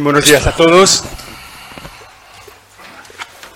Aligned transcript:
Buenos 0.00 0.26
días 0.26 0.46
a 0.46 0.52
todos. 0.52 1.04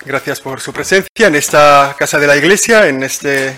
Gracias 0.04 0.40
por 0.40 0.60
su 0.60 0.72
presencia 0.72 1.26
en 1.26 1.34
esta 1.34 1.94
casa 1.98 2.18
de 2.18 2.26
la 2.26 2.36
Iglesia, 2.36 2.88
en 2.88 3.02
este, 3.02 3.56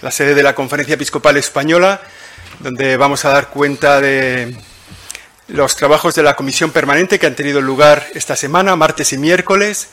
la 0.00 0.10
sede 0.10 0.34
de 0.34 0.42
la 0.42 0.54
Conferencia 0.54 0.94
Episcopal 0.94 1.36
Española, 1.36 2.00
donde 2.60 2.96
vamos 2.96 3.24
a 3.24 3.30
dar 3.30 3.48
cuenta 3.48 4.00
de 4.00 4.56
los 5.48 5.74
trabajos 5.74 6.14
de 6.14 6.22
la 6.22 6.36
Comisión 6.36 6.70
Permanente 6.70 7.18
que 7.18 7.26
han 7.26 7.34
tenido 7.34 7.60
lugar 7.60 8.06
esta 8.14 8.36
semana, 8.36 8.76
martes 8.76 9.12
y 9.12 9.18
miércoles, 9.18 9.88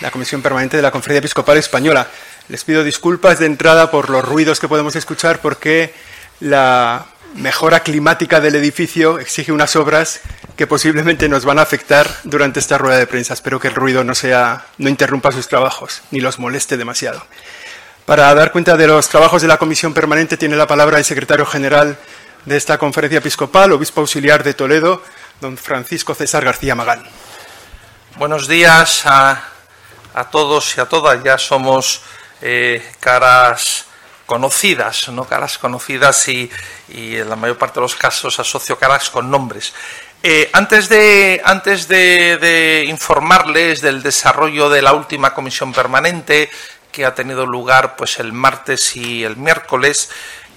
la 0.00 0.10
Comisión 0.10 0.42
Permanente 0.42 0.76
de 0.76 0.82
la 0.82 0.90
Conferencia 0.90 1.20
Episcopal 1.20 1.58
Española. 1.58 2.08
Les 2.48 2.64
pido 2.64 2.82
disculpas 2.82 3.38
de 3.38 3.46
entrada 3.46 3.90
por 3.90 4.10
los 4.10 4.24
ruidos 4.24 4.58
que 4.58 4.68
podemos 4.68 4.96
escuchar 4.96 5.40
porque 5.40 5.94
la 6.40 7.06
mejora 7.34 7.80
climática 7.80 8.40
del 8.40 8.56
edificio 8.56 9.18
exige 9.18 9.52
unas 9.52 9.76
obras 9.76 10.20
que 10.56 10.66
posiblemente 10.66 11.28
nos 11.28 11.44
van 11.44 11.58
a 11.58 11.62
afectar 11.62 12.08
durante 12.24 12.60
esta 12.60 12.78
rueda 12.78 12.98
de 12.98 13.06
prensa. 13.06 13.34
Espero 13.34 13.60
que 13.60 13.68
el 13.68 13.74
ruido 13.74 14.04
no 14.04 14.14
sea, 14.14 14.66
no 14.78 14.88
interrumpa 14.88 15.32
sus 15.32 15.48
trabajos 15.48 16.02
ni 16.10 16.20
los 16.20 16.38
moleste 16.38 16.76
demasiado. 16.76 17.24
Para 18.06 18.34
dar 18.34 18.52
cuenta 18.52 18.76
de 18.76 18.86
los 18.86 19.08
trabajos 19.08 19.42
de 19.42 19.48
la 19.48 19.58
Comisión 19.58 19.92
Permanente 19.94 20.36
tiene 20.36 20.56
la 20.56 20.66
palabra 20.66 20.98
el 20.98 21.04
secretario 21.04 21.44
general 21.44 21.98
de 22.44 22.56
esta 22.56 22.78
conferencia 22.78 23.18
episcopal, 23.18 23.72
obispo 23.72 24.00
auxiliar 24.00 24.42
de 24.42 24.54
Toledo, 24.54 25.02
don 25.40 25.56
Francisco 25.58 26.14
César 26.14 26.44
García 26.44 26.74
Magán. 26.74 27.04
Buenos 28.16 28.48
días 28.48 29.02
a, 29.04 29.44
todos 30.32 30.76
y 30.76 30.80
a 30.80 30.86
todas. 30.86 31.22
Ya 31.22 31.38
somos 31.38 32.02
eh, 32.40 32.82
caras 32.98 33.87
conocidas, 34.28 35.08
no 35.08 35.24
caras 35.24 35.56
conocidas 35.56 36.28
y, 36.28 36.50
en 36.90 37.30
la 37.30 37.34
mayor 37.34 37.56
parte 37.56 37.76
de 37.76 37.80
los 37.80 37.96
casos 37.96 38.38
asocio 38.38 38.78
caras 38.78 39.08
con 39.08 39.30
nombres. 39.30 39.72
Eh, 40.22 40.50
antes 40.52 40.90
de, 40.90 41.40
antes 41.42 41.88
de, 41.88 42.84
informarles 42.86 43.80
del 43.80 44.02
desarrollo 44.02 44.68
de 44.68 44.82
la 44.82 44.92
última 44.92 45.32
comisión 45.32 45.72
permanente 45.72 46.50
que 46.92 47.06
ha 47.06 47.14
tenido 47.14 47.46
lugar 47.46 47.96
pues 47.96 48.18
el 48.18 48.34
martes 48.34 48.96
y 48.96 49.24
el 49.24 49.38
miércoles, 49.38 50.10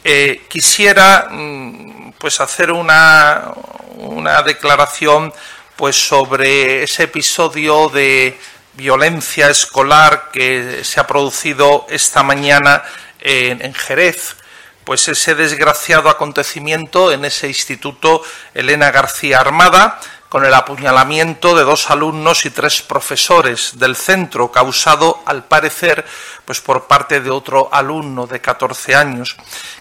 eh, 0.04 0.46
quisiera 0.50 1.30
mm, 1.32 2.12
pues 2.18 2.42
hacer 2.42 2.74
una, 2.74 3.54
una 4.00 4.42
declaración 4.42 5.34
pues 5.78 5.96
sobre 5.96 6.84
ese 6.84 7.04
episodio 7.04 7.88
de 7.88 8.38
violencia 8.74 9.50
escolar 9.50 10.30
que 10.34 10.84
se 10.84 11.00
ha 11.00 11.08
producido 11.08 11.86
esta 11.90 12.22
mañana 12.22 12.84
en, 13.22 13.74
Jerez, 13.74 14.36
pues 14.84 15.08
ese 15.08 15.36
desgraciado 15.36 16.10
acontecimiento 16.10 17.12
en 17.12 17.26
ese 17.26 17.48
instituto 17.48 18.22
Elena 18.54 18.92
García 18.92 19.40
Armada, 19.40 20.00
con 20.28 20.46
el 20.46 20.54
apuñalamiento 20.54 21.56
de 21.56 21.64
dos 21.64 21.90
alumnos 21.90 22.46
y 22.46 22.52
tres 22.52 22.82
profesores 22.82 23.78
del 23.78 23.98
centro, 23.98 24.50
causado, 24.50 25.22
al 25.26 25.44
parecer, 25.44 26.06
pues 26.46 26.62
por 26.62 26.88
parte 26.88 27.20
de 27.20 27.30
otro 27.30 27.68
alumno 27.72 28.28
de 28.28 28.40
14 28.40 28.96
años. 28.96 29.36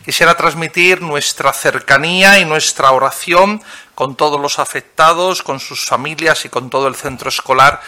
Quisiera 0.04 0.36
transmitir 0.36 1.02
nuestra 1.02 1.52
cercanía 1.52 2.40
y 2.40 2.44
nuestra 2.44 2.90
oración 2.90 3.62
con 3.94 4.16
todos 4.16 4.40
los 4.40 4.58
afectados, 4.58 5.44
con 5.44 5.60
sus 5.60 5.84
familias 5.84 6.44
y 6.44 6.48
con 6.48 6.68
todo 6.68 6.88
el 6.88 6.96
centro 6.96 7.28
escolar 7.28 7.80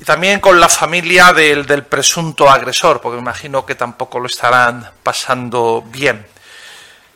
y 0.00 0.04
también 0.04 0.40
con 0.40 0.58
la 0.58 0.70
familia 0.70 1.34
del, 1.34 1.84
presunto 1.84 2.48
agresor, 2.48 3.02
porque 3.02 3.18
imagino 3.18 3.66
que 3.66 3.74
tampoco 3.74 4.18
lo 4.18 4.28
estarán 4.28 4.90
pasando 5.02 5.84
bien. 5.88 6.26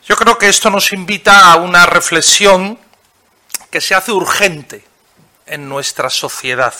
Yo 0.07 0.15
creo 0.15 0.37
que 0.37 0.49
esto 0.49 0.69
nos 0.69 0.93
invita 0.93 1.51
a 1.51 1.55
una 1.55 1.87
reflexión 1.87 2.77
que 3.71 3.81
se 3.81 3.95
hace 3.95 4.11
urgente 4.11 4.85
en 5.47 5.67
nuestra 5.67 6.11
sociedad. 6.11 6.75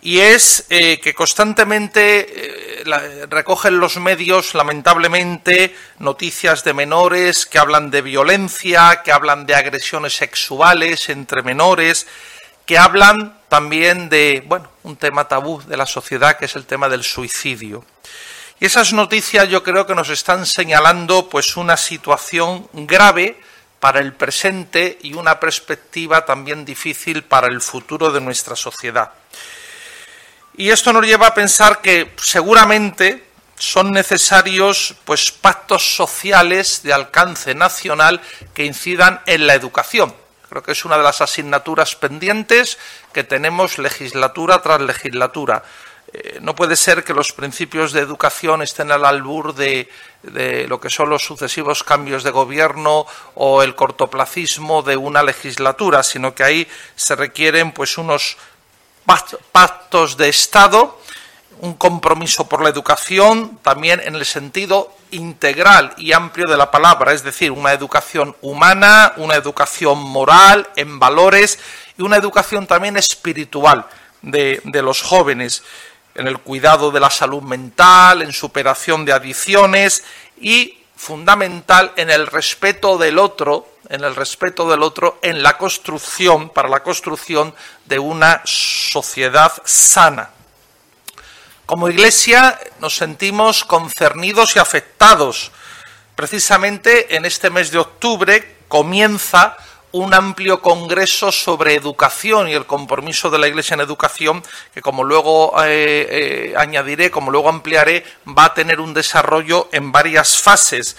Y 0.00 0.18
es 0.18 0.66
eh, 0.68 0.98
que 0.98 1.14
constantemente 1.14 2.80
eh, 2.80 3.26
recogen 3.30 3.78
los 3.78 3.98
medios, 3.98 4.52
lamentablemente, 4.56 5.76
noticias 6.00 6.64
de 6.64 6.74
menores 6.74 7.46
que 7.46 7.60
hablan 7.60 7.92
de 7.92 8.02
violencia, 8.02 9.02
que 9.04 9.12
hablan 9.12 9.46
de 9.46 9.54
agresiones 9.54 10.16
sexuales 10.16 11.08
entre 11.08 11.42
menores, 11.42 12.08
que 12.66 12.78
hablan 12.78 13.41
también 13.52 14.08
de, 14.08 14.42
bueno, 14.46 14.66
un 14.82 14.96
tema 14.96 15.28
tabú 15.28 15.60
de 15.66 15.76
la 15.76 15.84
sociedad 15.84 16.38
que 16.38 16.46
es 16.46 16.56
el 16.56 16.64
tema 16.64 16.88
del 16.88 17.04
suicidio. 17.04 17.84
Y 18.58 18.64
esas 18.64 18.94
noticias 18.94 19.46
yo 19.46 19.62
creo 19.62 19.86
que 19.86 19.94
nos 19.94 20.08
están 20.08 20.46
señalando 20.46 21.28
pues 21.28 21.58
una 21.58 21.76
situación 21.76 22.66
grave 22.72 23.38
para 23.78 24.00
el 24.00 24.14
presente 24.14 24.98
y 25.02 25.12
una 25.12 25.38
perspectiva 25.38 26.24
también 26.24 26.64
difícil 26.64 27.24
para 27.24 27.48
el 27.48 27.60
futuro 27.60 28.10
de 28.10 28.22
nuestra 28.22 28.56
sociedad. 28.56 29.10
Y 30.56 30.70
esto 30.70 30.90
nos 30.94 31.04
lleva 31.04 31.26
a 31.26 31.34
pensar 31.34 31.82
que 31.82 32.14
seguramente 32.16 33.22
son 33.58 33.90
necesarios 33.90 34.94
pues 35.04 35.30
pactos 35.30 35.94
sociales 35.94 36.80
de 36.82 36.94
alcance 36.94 37.54
nacional 37.54 38.22
que 38.54 38.64
incidan 38.64 39.20
en 39.26 39.46
la 39.46 39.52
educación 39.52 40.21
Creo 40.52 40.62
que 40.62 40.72
es 40.72 40.84
una 40.84 40.98
de 40.98 41.02
las 41.02 41.22
asignaturas 41.22 41.96
pendientes 41.96 42.76
que 43.10 43.24
tenemos 43.24 43.78
legislatura 43.78 44.60
tras 44.60 44.82
legislatura. 44.82 45.62
Eh, 46.12 46.40
no 46.42 46.54
puede 46.54 46.76
ser 46.76 47.04
que 47.04 47.14
los 47.14 47.32
principios 47.32 47.92
de 47.92 48.00
educación 48.00 48.60
estén 48.60 48.92
al 48.92 49.06
albur 49.06 49.54
de, 49.54 49.88
lo 50.68 50.78
que 50.78 50.90
son 50.90 51.08
los 51.08 51.24
sucesivos 51.24 51.82
cambios 51.82 52.22
de 52.22 52.32
gobierno 52.32 53.06
o 53.34 53.62
el 53.62 53.74
cortoplacismo 53.74 54.82
de 54.82 54.98
una 54.98 55.22
legislatura, 55.22 56.02
sino 56.02 56.34
que 56.34 56.44
ahí 56.44 56.68
se 56.96 57.16
requieren 57.16 57.72
pues 57.72 57.96
unos 57.96 58.36
pactos 59.52 60.18
de 60.18 60.28
Estado 60.28 61.00
un 61.62 61.74
compromiso 61.74 62.48
por 62.48 62.60
la 62.60 62.70
educación 62.70 63.60
también 63.62 64.00
en 64.04 64.16
el 64.16 64.24
sentido 64.24 64.92
integral 65.12 65.94
y 65.96 66.10
amplio 66.10 66.48
de 66.48 66.56
la 66.56 66.72
palabra, 66.72 67.12
es 67.12 67.22
decir, 67.22 67.52
una 67.52 67.72
educación 67.72 68.34
humana, 68.42 69.12
una 69.16 69.36
educación 69.36 69.98
moral, 69.98 70.68
en 70.74 70.98
valores 70.98 71.60
y 71.96 72.02
una 72.02 72.16
educación 72.16 72.66
también 72.66 72.96
espiritual 72.96 73.86
de, 74.22 74.60
los 74.82 75.02
jóvenes, 75.02 75.62
en 76.16 76.26
el 76.26 76.38
cuidado 76.38 76.90
de 76.90 76.98
la 76.98 77.10
salud 77.10 77.42
mental, 77.42 78.22
en 78.22 78.32
superación 78.32 79.04
de 79.04 79.12
adicciones 79.12 80.02
y 80.40 80.78
fundamental 80.96 81.92
en 81.94 82.10
el 82.10 82.26
respeto 82.26 82.98
del 82.98 83.20
otro, 83.20 83.68
en 83.88 84.02
el 84.02 84.16
respeto 84.16 84.68
del 84.68 84.82
otro, 84.82 85.20
en 85.22 85.44
la 85.44 85.56
construcción, 85.58 86.50
para 86.50 86.68
la 86.68 86.82
construcción 86.82 87.54
de 87.84 88.00
una 88.00 88.42
sociedad 88.44 89.52
sana. 89.64 90.30
Como 91.72 91.88
Iglesia 91.88 92.60
nos 92.80 92.96
sentimos 92.96 93.64
concernidos 93.64 94.56
y 94.56 94.58
afectados. 94.58 95.52
Precisamente 96.14 97.16
en 97.16 97.24
este 97.24 97.48
mes 97.48 97.70
de 97.70 97.78
octubre 97.78 98.56
comienza 98.68 99.56
un 99.92 100.12
amplio 100.12 100.60
congreso 100.60 101.32
sobre 101.32 101.74
educación 101.74 102.46
y 102.50 102.52
el 102.52 102.66
compromiso 102.66 103.30
de 103.30 103.38
la 103.38 103.48
Iglesia 103.48 103.72
en 103.72 103.80
educación, 103.80 104.42
que 104.74 104.82
como 104.82 105.02
luego 105.02 105.54
eh, 105.64 106.08
eh, 106.10 106.54
añadiré, 106.58 107.10
como 107.10 107.30
luego 107.30 107.48
ampliaré, 107.48 108.04
va 108.28 108.44
a 108.44 108.54
tener 108.54 108.78
un 108.78 108.92
desarrollo 108.92 109.70
en 109.72 109.92
varias 109.92 110.36
fases. 110.36 110.98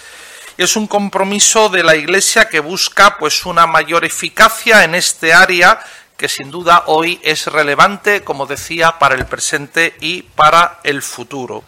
Es 0.58 0.76
un 0.76 0.88
compromiso 0.88 1.70
de 1.70 1.84
la 1.84 1.96
Iglesia 1.96 2.50
que 2.50 2.60
busca 2.60 3.20
pues 3.20 3.46
una 3.46 3.68
mayor 3.68 4.06
eficacia 4.06 4.84
en 4.84 4.96
este 4.96 5.36
área 5.36 5.84
que 6.24 6.30
sin 6.30 6.52
duda 6.52 6.86
hoy 6.86 7.20
es 7.22 7.48
relevante, 7.48 8.24
como 8.24 8.46
decía, 8.46 8.98
para 8.98 9.16
el 9.16 9.26
presente 9.26 9.98
y 10.00 10.22
para 10.22 10.80
el 10.86 11.02
futuro. 11.02 11.66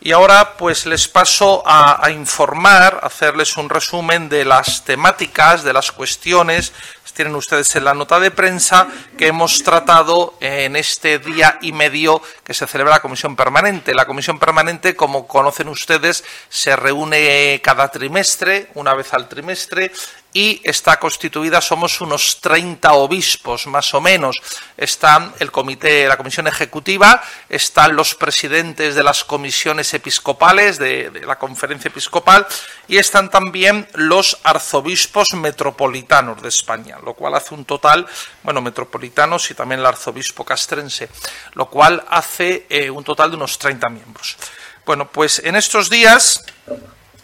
Y 0.00 0.12
ahora 0.12 0.56
pues 0.56 0.86
les 0.86 1.06
paso 1.06 1.62
a, 1.66 2.10
informar, 2.10 2.98
a 3.02 3.08
hacerles 3.08 3.58
un 3.58 3.68
resumen 3.68 4.30
de 4.30 4.46
las 4.46 4.86
temáticas, 4.86 5.64
de 5.64 5.74
las 5.74 5.92
cuestiones, 5.92 6.72
tienen 7.18 7.34
ustedes 7.34 7.74
en 7.74 7.82
la 7.82 7.94
nota 7.94 8.20
de 8.20 8.30
prensa, 8.30 8.86
que 9.16 9.26
hemos 9.26 9.64
tratado 9.64 10.34
en 10.38 10.76
este 10.76 11.18
día 11.18 11.58
y 11.60 11.72
medio 11.72 12.22
que 12.44 12.54
se 12.54 12.64
celebra 12.68 12.92
la 12.94 13.02
Comisión 13.02 13.34
Permanente. 13.34 13.92
La 13.92 14.06
Comisión 14.06 14.38
Permanente, 14.38 14.94
como 14.94 15.26
conocen 15.26 15.66
ustedes, 15.66 16.22
se 16.48 16.76
reúne 16.76 17.60
cada 17.60 17.88
trimestre, 17.88 18.70
una 18.74 18.94
vez 18.94 19.12
al 19.14 19.28
trimestre, 19.28 19.90
y 20.32 20.60
está 20.62 20.98
constituida, 20.98 21.60
somos 21.60 22.00
unos 22.00 22.40
30 22.40 22.92
obispos 22.92 23.66
más 23.66 23.94
o 23.94 24.00
menos. 24.00 24.36
Están 24.76 25.32
el 25.38 25.50
comité, 25.50 26.06
la 26.06 26.16
comisión 26.16 26.46
ejecutiva, 26.46 27.22
están 27.48 27.96
los 27.96 28.14
presidentes 28.14 28.94
de 28.94 29.02
las 29.02 29.24
comisiones 29.24 29.92
episcopales, 29.94 30.78
de, 30.78 31.10
de, 31.10 31.26
la 31.26 31.38
conferencia 31.38 31.88
episcopal, 31.88 32.46
y 32.86 32.98
están 32.98 33.30
también 33.30 33.88
los 33.94 34.38
arzobispos 34.42 35.28
metropolitanos 35.34 36.42
de 36.42 36.48
España, 36.48 36.98
lo 37.04 37.14
cual 37.14 37.34
hace 37.34 37.54
un 37.54 37.64
total, 37.64 38.06
bueno, 38.42 38.60
metropolitanos 38.60 39.50
y 39.50 39.54
también 39.54 39.80
el 39.80 39.86
arzobispo 39.86 40.44
castrense, 40.44 41.08
lo 41.54 41.66
cual 41.70 42.04
hace 42.08 42.66
eh, 42.68 42.90
un 42.90 43.02
total 43.02 43.30
de 43.30 43.36
unos 43.36 43.58
30 43.58 43.88
miembros. 43.88 44.36
Bueno, 44.84 45.10
pues 45.10 45.40
en 45.44 45.56
estos 45.56 45.90
días 45.90 46.44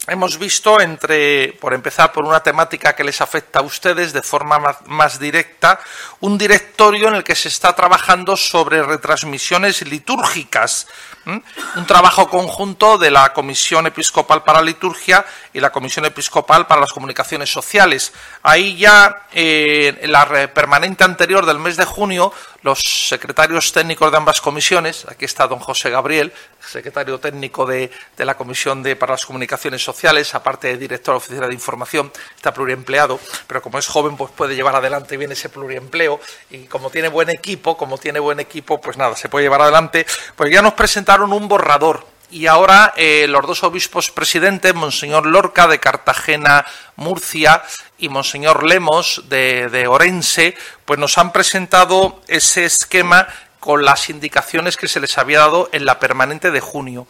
hemos 0.06 0.38
visto 0.38 0.80
entre, 0.80 1.52
por 1.60 1.74
empezar 1.74 2.12
por 2.12 2.24
una 2.24 2.42
temática 2.42 2.94
que 2.94 3.04
les 3.04 3.20
afecta 3.20 3.60
a 3.60 3.62
ustedes 3.62 4.12
de 4.12 4.22
forma 4.22 4.76
más, 4.86 5.18
directa, 5.18 5.80
un 6.20 6.36
directorio 6.36 7.08
en 7.08 7.14
el 7.14 7.24
que 7.24 7.34
se 7.34 7.48
está 7.48 7.74
trabajando 7.74 8.36
sobre 8.36 8.82
retransmisiones 8.82 9.82
litúrgicas, 9.82 10.86
un 11.24 11.86
trabajo 11.86 12.28
conjunto 12.28 12.98
de 12.98 13.10
la 13.10 13.32
Comisión 13.32 13.86
Episcopal 13.86 14.42
para 14.42 14.58
la 14.60 14.66
Liturgia 14.66 15.24
y 15.52 15.60
la 15.60 15.72
Comisión 15.72 16.04
Episcopal 16.04 16.66
para 16.66 16.82
las 16.82 16.92
Comunicaciones 16.92 17.50
Sociales. 17.50 18.12
Ahí 18.42 18.76
ya, 18.76 19.26
eh, 19.32 19.98
en 20.02 20.12
la 20.12 20.26
permanente 20.52 21.04
anterior 21.04 21.46
del 21.46 21.58
mes 21.58 21.76
de 21.76 21.86
junio, 21.86 22.32
los 22.64 22.80
secretarios 22.80 23.72
técnicos 23.72 24.10
de 24.10 24.16
ambas 24.16 24.40
comisiones, 24.40 25.04
aquí 25.06 25.26
está 25.26 25.46
don 25.46 25.58
José 25.58 25.90
Gabriel, 25.90 26.32
secretario 26.66 27.20
técnico 27.20 27.66
de, 27.66 27.90
la 28.16 28.38
Comisión 28.38 28.82
de, 28.82 28.96
para 28.96 29.12
las 29.12 29.26
Comunicaciones 29.26 29.84
Sociales, 29.84 30.34
aparte 30.34 30.68
de 30.68 30.78
director 30.78 31.14
oficial 31.14 31.46
de 31.46 31.52
información, 31.52 32.10
está 32.34 32.54
pluriempleado, 32.54 33.20
pero 33.46 33.60
como 33.60 33.78
es 33.78 33.86
joven, 33.86 34.16
pues 34.16 34.30
puede 34.30 34.56
llevar 34.56 34.74
adelante 34.74 35.18
bien 35.18 35.30
ese 35.30 35.50
pluriempleo 35.50 36.18
y 36.50 36.64
como 36.64 36.88
tiene 36.88 37.08
buen 37.08 37.28
equipo, 37.28 37.76
como 37.76 37.98
tiene 37.98 38.18
buen 38.18 38.40
equipo, 38.40 38.80
pues 38.80 38.96
nada, 38.96 39.14
se 39.14 39.28
puede 39.28 39.44
llevar 39.44 39.60
adelante. 39.60 40.06
Pues 40.34 40.50
ya 40.50 40.62
nos 40.62 40.72
presentaron 40.72 41.34
un 41.34 41.46
borrador 41.46 42.13
y 42.34 42.48
ahora 42.48 42.92
eh, 42.96 43.26
los 43.28 43.46
dos 43.46 43.62
obispos 43.62 44.10
presidentes, 44.10 44.74
Monseñor 44.74 45.24
Lorca 45.24 45.68
de 45.68 45.78
Cartagena, 45.78 46.66
Murcia, 46.96 47.62
y 47.96 48.08
Monseñor 48.08 48.64
Lemos 48.64 49.22
de, 49.28 49.68
de 49.68 49.86
Orense, 49.86 50.56
pues 50.84 50.98
nos 50.98 51.16
han 51.16 51.30
presentado 51.30 52.20
ese 52.26 52.64
esquema 52.64 53.28
con 53.60 53.84
las 53.84 54.10
indicaciones 54.10 54.76
que 54.76 54.88
se 54.88 54.98
les 54.98 55.16
había 55.16 55.38
dado 55.38 55.68
en 55.72 55.86
la 55.86 56.00
permanente 56.00 56.50
de 56.50 56.58
junio. 56.58 57.06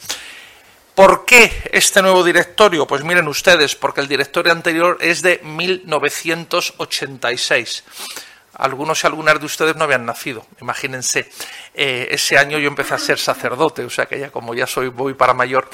¿Por 0.94 1.25
qué 1.25 1.71
este 1.73 2.03
nuevo 2.03 2.23
directorio? 2.23 2.87
Pues 2.87 3.03
miren 3.03 3.26
ustedes, 3.26 3.75
porque 3.75 4.03
el 4.03 4.09
directorio 4.09 4.53
anterior 4.53 4.99
es 5.00 5.23
de 5.23 5.41
1986 5.43 7.82
algunos 8.56 9.02
y 9.02 9.06
algunas 9.06 9.38
de 9.38 9.46
ustedes 9.46 9.76
no 9.76 9.84
habían 9.84 10.06
nacido, 10.06 10.46
imagínense. 10.60 11.30
Eh, 11.74 12.08
ese 12.10 12.38
año 12.38 12.58
yo 12.58 12.68
empecé 12.68 12.94
a 12.94 12.98
ser 12.98 13.18
sacerdote, 13.18 13.84
o 13.84 13.90
sea 13.90 14.06
que 14.06 14.18
ya 14.18 14.30
como 14.30 14.54
ya 14.54 14.66
soy 14.66 14.88
voy 14.88 15.14
para 15.14 15.34
mayor. 15.34 15.68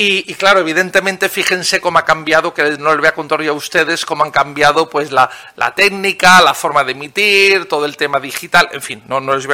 Y, 0.00 0.32
claro, 0.34 0.60
evidentemente, 0.60 1.28
fíjense 1.28 1.80
cómo 1.80 1.98
ha 1.98 2.04
cambiado, 2.04 2.54
que 2.54 2.62
no 2.78 2.92
les 2.92 2.98
voy 3.00 3.08
a 3.08 3.14
contar 3.14 3.42
yo 3.42 3.50
a 3.50 3.56
ustedes, 3.56 4.06
cómo 4.06 4.22
han 4.22 4.30
cambiado 4.30 4.88
pues 4.88 5.10
la, 5.10 5.28
técnica, 5.74 6.40
la 6.40 6.54
forma 6.54 6.84
de 6.84 6.92
emitir, 6.92 7.66
todo 7.66 7.84
el 7.84 7.96
tema 7.96 8.20
digital, 8.20 8.68
en 8.70 8.80
fin, 8.80 9.02
no, 9.08 9.18
no 9.18 9.34
les 9.34 9.48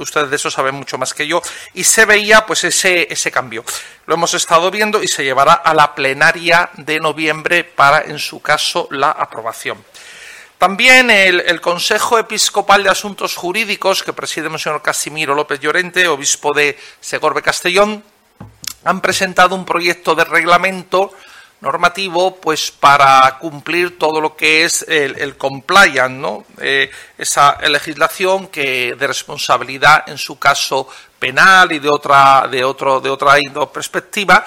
ustedes 0.00 0.30
de 0.30 0.34
eso 0.34 0.50
saben 0.50 0.74
mucho 0.74 0.98
más 0.98 1.14
que 1.14 1.28
yo. 1.28 1.40
Y 1.74 1.84
se 1.84 2.06
veía 2.06 2.44
pues 2.44 2.64
ese, 2.64 3.06
ese 3.08 3.30
cambio. 3.30 3.64
Lo 4.06 4.16
hemos 4.16 4.34
estado 4.34 4.68
viendo 4.72 5.00
y 5.00 5.06
se 5.06 5.22
llevará 5.22 5.52
a 5.52 5.72
la 5.72 5.94
plenaria 5.94 6.70
de 6.76 6.98
noviembre 6.98 7.62
para, 7.62 8.02
en 8.02 8.18
su 8.18 8.42
caso, 8.42 8.88
la 8.90 9.12
aprobación. 9.12 9.78
También 10.58 11.10
el, 11.10 11.60
Consejo 11.60 12.18
Episcopal 12.18 12.84
de 12.84 12.90
Asuntos 12.90 13.36
Jurídicos, 13.36 14.02
que 14.02 14.12
preside 14.12 14.48
el 14.48 14.58
señor 14.58 14.82
Casimiro 14.82 15.34
López 15.34 15.60
Llorente, 15.60 16.06
obispo 16.08 16.52
de 16.52 16.78
Segorbe 17.00 17.42
Castellón, 17.42 18.02
han 18.84 19.00
presentado 19.00 19.54
un 19.54 19.64
proyecto 19.64 20.14
de 20.14 20.24
reglamento 20.24 21.12
normativo 21.60 22.36
pues 22.36 22.70
para 22.70 23.38
cumplir 23.40 23.98
todo 23.98 24.20
lo 24.20 24.36
que 24.36 24.64
es 24.64 24.84
el, 24.86 25.36
compliance, 25.36 26.10
¿no? 26.10 26.44
Eh, 26.60 26.90
esa 27.16 27.58
legislación 27.68 28.48
que 28.48 28.94
de 28.94 29.06
responsabilidad 29.06 30.04
en 30.08 30.18
su 30.18 30.38
caso 30.38 30.86
penal 31.18 31.72
y 31.72 31.78
de 31.78 31.88
otra 31.88 32.46
de 32.50 32.62
otro 32.62 33.00
de 33.00 33.08
otra 33.08 33.36
perspectiva 33.72 34.44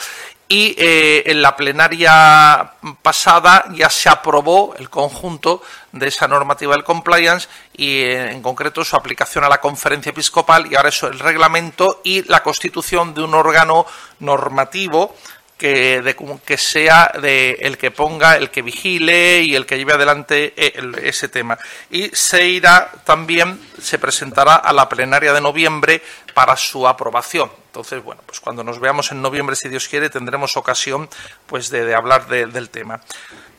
y 0.49 0.75
eh, 0.77 1.23
en 1.25 1.41
la 1.41 1.55
plenaria 1.55 2.71
pasada 3.01 3.65
ya 3.73 3.89
se 3.89 4.07
aprobó 4.07 4.75
el 4.77 4.89
conjunto 4.89 5.61
de 5.91 6.07
esa 6.07 6.27
normativa 6.27 6.73
del 6.73 6.85
compliance 6.85 7.49
y 7.75 7.99
eh, 7.99 8.31
en 8.31 8.41
concreto 8.41 8.85
su 8.85 8.95
aplicación 8.95 9.43
a 9.43 9.49
la 9.49 9.59
conferencia 9.59 10.11
episcopal 10.11 10.71
y 10.71 10.75
ahora 10.75 10.89
eso 10.89 11.07
el 11.07 11.19
reglamento 11.19 12.01
y 12.03 12.23
la 12.29 12.43
constitución 12.43 13.13
de 13.13 13.23
un 13.23 13.33
órgano 13.33 13.85
normativo 14.19 15.15
que, 15.57 16.15
que 16.45 16.57
sea 16.57 17.11
de 17.21 17.57
el 17.61 17.77
que 17.77 17.91
ponga, 17.91 18.37
el 18.37 18.51
que 18.51 18.61
vigile 18.61 19.41
y 19.41 19.55
el 19.55 19.65
que 19.65 19.77
lleve 19.77 19.93
adelante 19.93 20.53
eh, 20.55 20.79
ese 21.03 21.29
tema. 21.29 21.57
Y 21.89 22.09
se 22.09 22.47
irá 22.47 22.91
también, 23.03 23.59
se 23.81 23.97
presentará 23.97 24.55
a 24.55 24.71
la 24.71 24.87
plenaria 24.87 25.33
de 25.33 25.41
noviembre 25.41 26.01
para 26.33 26.55
su 26.55 26.87
aprobación. 26.87 27.49
Entonces, 27.67 28.03
bueno, 28.03 28.21
pues 28.25 28.39
cuando 28.39 28.63
nos 28.63 28.79
veamos 28.79 29.11
en 29.11 29.21
noviembre, 29.21 29.55
si 29.55 29.69
Dios 29.69 29.87
quiere, 29.87 30.09
tendremos 30.09 30.57
ocasión 30.57 31.09
pues 31.47 31.69
de, 31.69 31.93
hablar 31.93 32.27
del 32.27 32.69
tema. 32.69 33.01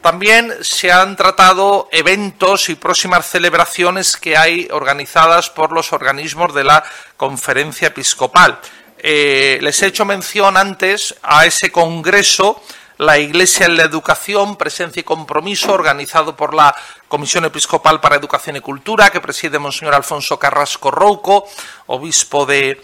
También 0.01 0.55
se 0.63 0.93
han 0.93 1.17
tratado 1.17 1.89
eventos 1.91 2.69
y 2.69 2.77
próximas 2.77 3.27
celebraciones 3.27 4.17
que 4.17 4.37
hay 4.37 4.69
organizadas 4.71 5.51
por 5.51 5.73
los 5.73 5.93
organismos 5.93 6.55
de 6.55 6.65
la 6.65 6.85
conferencia 7.17 7.89
episcopal. 7.89 8.61
Eh, 9.01 9.59
les 9.61 9.83
he 9.83 9.87
hecho 9.87 10.05
mención 10.05 10.57
antes 10.57 11.15
a 11.23 11.47
ese 11.47 11.71
congreso, 11.71 12.63
la 12.99 13.19
Iglesia 13.19 13.67
en 13.67 13.77
la 13.77 13.85
Educación, 13.85 14.57
Presencia 14.57 15.01
y 15.01 15.05
Compromiso, 15.05 15.73
organizado 15.73 16.37
por 16.37 16.53
la 16.53 16.75
Comisión 17.07 17.45
Episcopal 17.45 18.01
para 18.01 18.17
Educación 18.17 18.57
y 18.57 18.61
Cultura, 18.61 19.11
que 19.11 19.21
preside 19.21 19.61
Monseñor 19.61 19.95
Alfonso 19.95 20.39
Carrasco 20.39 20.91
Rouco, 20.91 21.47
obispo 21.87 22.45
de, 22.45 22.83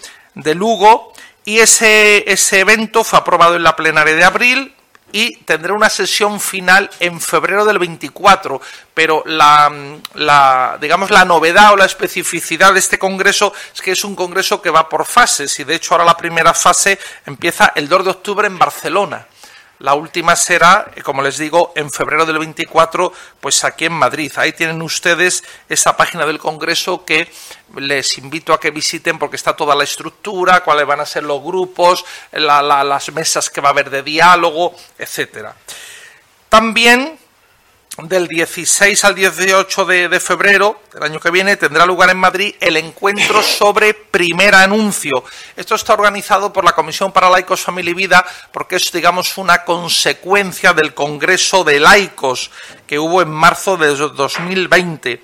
Lugo. 0.55 1.13
Y 1.45 1.59
ese, 1.59 2.25
ese 2.31 2.61
evento 2.61 3.05
fue 3.05 3.19
aprobado 3.19 3.57
en 3.57 3.65
la 3.65 3.77
plenaria 3.77 4.15
de 4.15 4.25
abril, 4.25 4.75
y 5.13 5.37
tendrá 5.45 5.73
una 5.73 5.89
sesión 5.89 6.41
final 6.41 6.91
en 6.99 7.21
febrero 7.21 7.65
del 7.65 7.79
24, 7.79 8.61
pero 8.93 9.23
la, 9.27 10.79
digamos, 10.81 11.11
la 11.11 11.25
novedad 11.25 11.73
o 11.73 11.77
la 11.77 11.85
especificidad 11.85 12.73
de 12.73 12.81
este 12.81 12.99
congreso 12.99 13.53
es 13.73 13.81
que 13.81 13.93
es 13.93 14.05
un 14.05 14.17
congreso 14.17 14.61
que 14.61 14.71
va 14.71 14.89
por 14.89 15.05
fases 15.05 15.59
y 15.61 15.65
de 15.65 15.77
hecho 15.77 15.95
ahora 15.95 16.05
la 16.05 16.17
primera 16.17 16.53
fase 16.53 16.99
empieza 17.27 17.73
el 17.75 17.89
2 17.89 18.05
de 18.05 18.11
octubre 18.11 18.47
en 18.47 18.59
Barcelona. 18.59 19.27
La 19.81 19.95
última 19.95 20.37
será, 20.37 20.91
como 21.03 21.21
les 21.21 21.37
digo, 21.37 21.73
en 21.75 21.91
febrero 21.91 22.25
del 22.25 22.39
24, 22.39 23.13
pues 23.41 23.65
aquí 23.65 23.87
en 23.87 23.93
Madrid. 23.93 24.33
Ahí 24.37 24.53
tienen 24.53 24.81
ustedes 24.83 25.43
esa 25.69 25.97
página 25.97 26.27
del 26.27 26.39
Congreso 26.39 27.05
que 27.05 27.31
les 27.77 28.17
invito 28.19 28.53
a 28.53 28.61
que 28.61 28.71
visiten 28.71 29.19
porque 29.19 29.37
está 29.37 29.57
toda 29.57 29.75
la 29.75 29.85
estructura, 29.85 30.63
cuáles 30.63 30.87
van 30.87 31.01
a 31.01 31.07
ser 31.07 31.25
los 31.25 31.43
grupos, 31.43 32.05
las 32.33 33.13
mesas 33.13 33.51
que 33.51 33.61
va 33.61 33.71
a 33.71 33.73
haber 33.73 33.91
de 33.91 34.03
diálogo, 34.03 34.75
etcétera. 34.97 35.57
También 36.49 37.19
del 38.03 38.27
16 38.27 39.05
al 39.05 39.15
18 39.15 39.85
de, 39.85 40.21
febrero 40.21 40.81
del 40.93 41.05
año 41.05 41.21
que 41.21 41.31
viene 41.31 41.57
tendrá 41.57 41.87
lugar 41.87 42.11
en 42.11 42.19
Madrid 42.19 42.55
el 42.61 42.77
encuentro 42.77 43.41
sobre 43.59 43.95
primer 43.95 44.55
anuncio. 44.55 45.25
Esto 45.57 45.77
está 45.77 45.95
organizado 45.95 46.53
por 46.53 46.65
la 46.65 46.73
Comisión 46.73 47.13
para 47.13 47.31
Laicos, 47.31 47.61
Familia 47.61 47.93
y 47.93 47.95
Vida 47.95 48.27
porque 48.53 48.77
es, 48.77 48.91
digamos, 48.91 49.39
una 49.39 49.65
consecuencia 49.65 50.73
del 50.73 50.93
Congreso 50.93 51.63
de 51.63 51.79
Laicos 51.79 52.51
que 52.87 52.99
hubo 52.99 53.23
en 53.23 53.31
marzo 53.31 53.77
de 53.77 53.89
2020 53.95 55.23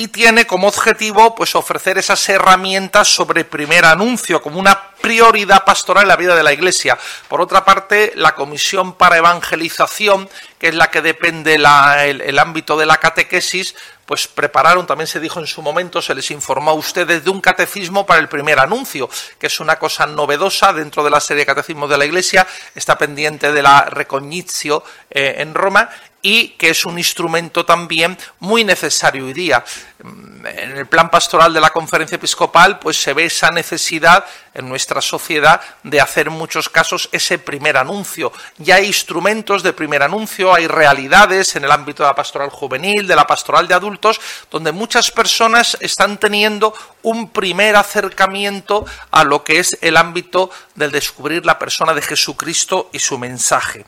y 0.00 0.08
tiene 0.08 0.46
como 0.46 0.66
objetivo 0.66 1.34
pues 1.34 1.54
ofrecer 1.54 1.98
esas 1.98 2.26
herramientas 2.30 3.06
sobre 3.06 3.44
primer 3.44 3.84
anuncio 3.84 4.40
como 4.40 4.58
una 4.58 4.92
prioridad 5.02 5.62
pastoral 5.66 6.04
en 6.04 6.08
la 6.08 6.16
vida 6.16 6.34
de 6.34 6.42
la 6.42 6.54
Iglesia. 6.54 6.96
Por 7.28 7.42
otra 7.42 7.66
parte, 7.66 8.12
la 8.16 8.34
Comisión 8.34 8.94
para 8.94 9.18
Evangelización, 9.18 10.30
que 10.58 10.68
es 10.68 10.74
la 10.74 10.90
que 10.90 11.02
depende 11.02 11.56
el, 11.56 12.38
ámbito 12.38 12.78
de 12.78 12.86
la 12.86 12.96
catequesis, 12.96 13.74
pues 14.06 14.26
prepararon, 14.26 14.86
también 14.86 15.06
se 15.06 15.20
dijo 15.20 15.38
en 15.38 15.46
su 15.46 15.60
momento, 15.60 16.00
se 16.00 16.14
les 16.14 16.30
informó 16.30 16.70
a 16.70 16.74
ustedes 16.74 17.22
de 17.22 17.30
un 17.30 17.42
catecismo 17.42 18.06
para 18.06 18.20
el 18.20 18.28
primer 18.28 18.58
anuncio, 18.58 19.08
que 19.38 19.48
es 19.48 19.60
una 19.60 19.78
cosa 19.78 20.06
novedosa 20.06 20.72
dentro 20.72 21.04
de 21.04 21.10
la 21.10 21.20
serie 21.20 21.42
de 21.42 21.46
catecismos 21.46 21.90
de 21.90 21.98
la 21.98 22.06
Iglesia, 22.06 22.46
está 22.74 22.96
pendiente 22.96 23.52
de 23.52 23.62
la 23.62 23.82
Recognizio 23.82 24.82
eh, 25.10 25.36
en 25.38 25.52
Roma 25.54 25.90
y 26.22 26.50
que 26.50 26.70
es 26.70 26.84
un 26.84 26.98
instrumento 26.98 27.64
también 27.64 28.16
muy 28.38 28.64
necesario 28.64 29.24
hoy 29.26 29.32
día. 29.32 29.64
En 30.02 30.76
el 30.76 30.86
plan 30.86 31.10
pastoral 31.10 31.52
de 31.52 31.60
la 31.60 31.70
conferencia 31.70 32.16
episcopal, 32.16 32.78
pues 32.78 33.00
se 33.00 33.12
ve 33.12 33.26
esa 33.26 33.50
necesidad 33.50 34.24
en 34.54 34.68
nuestra 34.68 35.00
sociedad 35.00 35.60
de 35.82 36.00
hacer 36.00 36.28
en 36.28 36.34
muchos 36.34 36.68
casos 36.68 37.08
ese 37.12 37.38
primer 37.38 37.76
anuncio. 37.76 38.32
Ya 38.58 38.76
hay 38.76 38.86
instrumentos 38.86 39.62
de 39.62 39.72
primer 39.72 40.02
anuncio, 40.02 40.54
hay 40.54 40.66
realidades 40.66 41.56
en 41.56 41.64
el 41.64 41.70
ámbito 41.70 42.02
de 42.02 42.08
la 42.08 42.14
pastoral 42.14 42.50
juvenil, 42.50 43.06
de 43.06 43.16
la 43.16 43.26
pastoral 43.26 43.68
de 43.68 43.74
adultos, 43.74 44.20
donde 44.50 44.72
muchas 44.72 45.10
personas 45.10 45.76
están 45.80 46.18
teniendo 46.18 46.74
un 47.02 47.30
primer 47.30 47.76
acercamiento 47.76 48.84
a 49.10 49.24
lo 49.24 49.44
que 49.44 49.58
es 49.58 49.78
el 49.80 49.96
ámbito 49.96 50.50
del 50.74 50.90
descubrir 50.90 51.44
la 51.44 51.58
persona 51.58 51.94
de 51.94 52.02
Jesucristo 52.02 52.90
y 52.92 52.98
su 52.98 53.18
mensaje. 53.18 53.84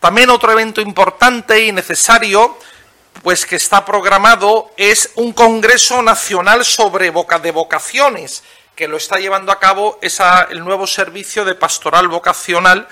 También 0.00 0.30
otro 0.30 0.52
evento 0.52 0.80
importante 0.80 1.64
y 1.64 1.72
necesario, 1.72 2.56
pues 3.22 3.44
que 3.44 3.56
está 3.56 3.84
programado, 3.84 4.70
es 4.76 5.10
un 5.16 5.32
Congreso 5.32 6.02
Nacional 6.02 6.64
sobre 6.64 7.10
de 7.10 7.50
Vocaciones, 7.50 8.44
que 8.78 8.86
lo 8.86 8.96
está 8.96 9.18
llevando 9.18 9.50
a 9.50 9.58
cabo 9.58 9.98
es 10.02 10.20
el 10.50 10.62
nuevo 10.62 10.86
servicio 10.86 11.44
de 11.44 11.56
pastoral 11.56 12.06
vocacional 12.06 12.86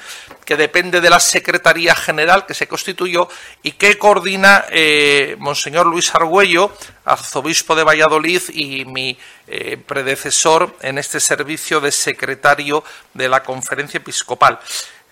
que 0.45 0.57
depende 0.57 1.01
de 1.01 1.11
la 1.11 1.21
Secretaría 1.21 1.95
General 1.95 2.45
que 2.45 2.55
se 2.55 2.67
constituyó 2.67 3.29
y 3.63 3.71
que 3.71 3.97
coordina 3.97 4.65
eh, 4.71 5.37
Monseñor 5.39 5.87
Luis 5.87 6.13
Argüello, 6.13 6.73
arzobispo 7.05 7.77
de 7.77 7.85
Valladolid 7.85 8.43
y 8.53 8.85
mi 8.85 9.17
eh, 9.47 9.77
predecesor 9.77 10.77
en 10.83 10.99
este 10.99 11.21
servicio 11.21 11.81
de 11.81 11.93
secretario 11.93 12.83
de 13.15 13.29
la 13.29 13.45
Conferencia 13.45 13.99
Episcopal. 13.99 14.59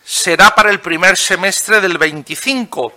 Será 0.04 0.54
para 0.54 0.70
el 0.70 0.80
primer 0.80 1.16
semestre 1.16 1.80
del 1.80 1.99
25 1.99 2.92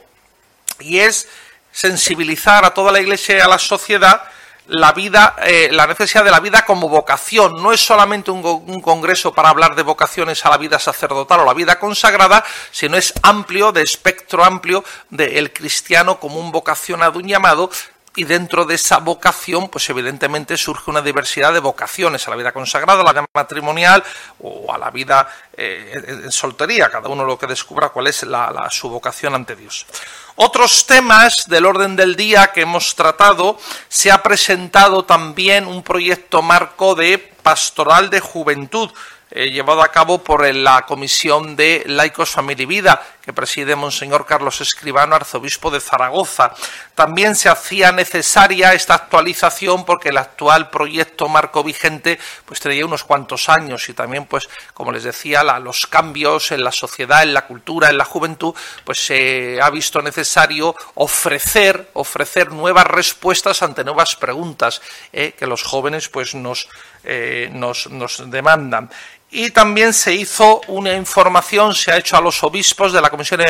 y 0.80 1.00
es 1.00 1.28
sensibilizar 1.72 2.66
a 2.66 2.74
toda 2.74 2.92
la 2.92 3.00
Iglesia 3.00 3.38
y 3.38 3.40
a 3.40 3.48
la 3.48 3.60
sociedad 3.60 4.24
la 4.68 4.92
vida, 4.92 5.36
eh, 5.44 5.70
la 5.72 5.88
necesidad 5.88 6.24
de 6.24 6.32
la 6.32 6.40
vida 6.40 6.66
como 6.66 6.90
vocación. 6.90 7.62
No 7.62 7.72
es 7.72 7.80
solamente 7.80 8.32
un, 8.32 8.82
congreso 8.82 9.34
para 9.34 9.50
hablar 9.50 9.76
de 9.76 9.84
vocaciones 9.84 10.46
a 10.46 10.50
la 10.50 10.58
vida 10.58 10.80
sacerdotal 10.80 11.42
o 11.42 11.46
la 11.46 11.54
vida 11.54 11.80
consagrada, 11.80 12.44
sino 12.72 12.98
es 12.98 13.14
amplio, 13.24 13.72
de 13.72 13.82
espectro 13.82 14.44
amplio 14.44 14.84
del 15.10 15.54
cristiano 15.54 16.20
como 16.20 16.40
un 16.40 16.52
vocacionado, 16.52 17.20
un 17.20 17.28
llamado, 17.28 17.70
y 18.18 18.24
dentro 18.24 18.66
de 18.66 18.76
esa 18.76 18.98
vocación, 18.98 19.70
pues 19.70 19.88
evidentemente 19.92 20.58
surge 20.58 20.90
una 20.90 21.04
diversidad 21.04 21.54
de 21.54 21.60
vocaciones 21.60 22.28
a 22.28 22.32
la 22.32 22.36
vida 22.36 22.52
consagrada, 22.52 23.02
a 23.02 23.06
la 23.06 23.12
vida 23.12 23.26
matrimonial 23.32 24.04
o 24.40 24.74
a 24.74 24.78
la 24.80 24.90
vida 24.90 25.30
eh, 25.56 25.94
en 26.24 26.32
soltería, 26.32 26.90
cada 26.90 27.10
uno 27.10 27.24
lo 27.24 27.38
que 27.38 27.46
descubra 27.46 27.90
cuál 27.90 28.08
es 28.08 28.26
su 28.72 28.90
vocación 28.90 29.36
ante 29.36 29.56
Dios. 29.56 29.86
Otros 30.36 30.88
temas 30.88 31.46
del 31.48 31.66
orden 31.66 31.96
del 31.96 32.16
día 32.16 32.52
que 32.52 32.62
hemos 32.62 32.96
tratado, 32.96 33.60
se 33.88 34.12
ha 34.12 34.24
presentado 34.24 35.06
también 35.06 35.68
un 35.68 35.84
proyecto 35.84 36.42
marco 36.42 36.96
de 36.96 37.20
pastoral 37.20 38.10
de 38.10 38.20
juventud, 38.20 38.90
eh, 39.32 39.50
llevado 39.52 39.82
a 39.82 39.92
cabo 39.92 40.24
por 40.24 40.48
la 40.54 40.86
Comisión 40.86 41.56
de 41.56 41.84
Laicos, 41.86 42.30
Familia 42.30 42.64
y 42.64 42.66
Vida, 42.66 43.02
que 43.22 43.34
preside 43.34 43.76
Monseñor 43.76 44.26
Carlos 44.26 44.62
Escribano, 44.62 45.16
arzobispo 45.16 45.70
de 45.70 45.82
Zaragoza. 45.82 46.54
También 46.96 47.36
se 47.36 47.50
hacía 47.50 47.92
necesaria 47.92 48.74
esta 48.74 48.94
actualización 48.94 49.84
porque 49.84 50.10
el 50.10 50.18
actual 50.18 50.70
proyecto 50.70 51.28
marco 51.28 51.64
vigente 51.64 52.20
pues 52.46 52.62
tenía 52.62 52.86
unos 52.86 53.04
cuantos 53.04 53.50
años 53.50 53.90
y 53.90 53.94
también 53.94 54.26
pues 54.26 54.48
como 54.74 54.94
les 54.94 55.04
decía 55.04 55.44
los 55.60 55.88
cambios 55.88 56.54
en 56.54 56.64
la 56.64 56.72
sociedad, 56.72 57.24
en 57.24 57.34
la 57.34 57.46
cultura, 57.48 57.90
en 57.90 57.98
la 57.98 58.06
juventud, 58.06 58.56
pues 58.86 59.06
se 59.06 59.60
ha 59.62 59.70
visto 59.70 60.02
necesario 60.02 60.74
ofrecer 60.96 61.90
ofrecer 61.94 62.52
nuevas 62.52 62.88
respuestas 62.88 63.62
ante 63.62 63.84
nuevas 63.84 64.16
preguntas 64.16 64.82
eh, 65.12 65.34
que 65.38 65.48
los 65.48 65.64
jóvenes 65.64 66.10
pues 66.10 66.34
nos, 66.36 66.70
eh, 67.10 67.50
nos, 67.54 67.88
demandan 68.30 68.90
y 69.32 69.52
también 69.52 69.94
se 69.94 70.14
hizo 70.14 70.60
una 70.68 70.94
información, 70.94 71.74
se 71.74 71.90
ha 71.90 71.98
hecho 71.98 72.18
a 72.18 72.22
los 72.22 72.44
obispos 72.44 72.92
de 72.92 73.00
la 73.00 73.10
Comisión 73.10 73.42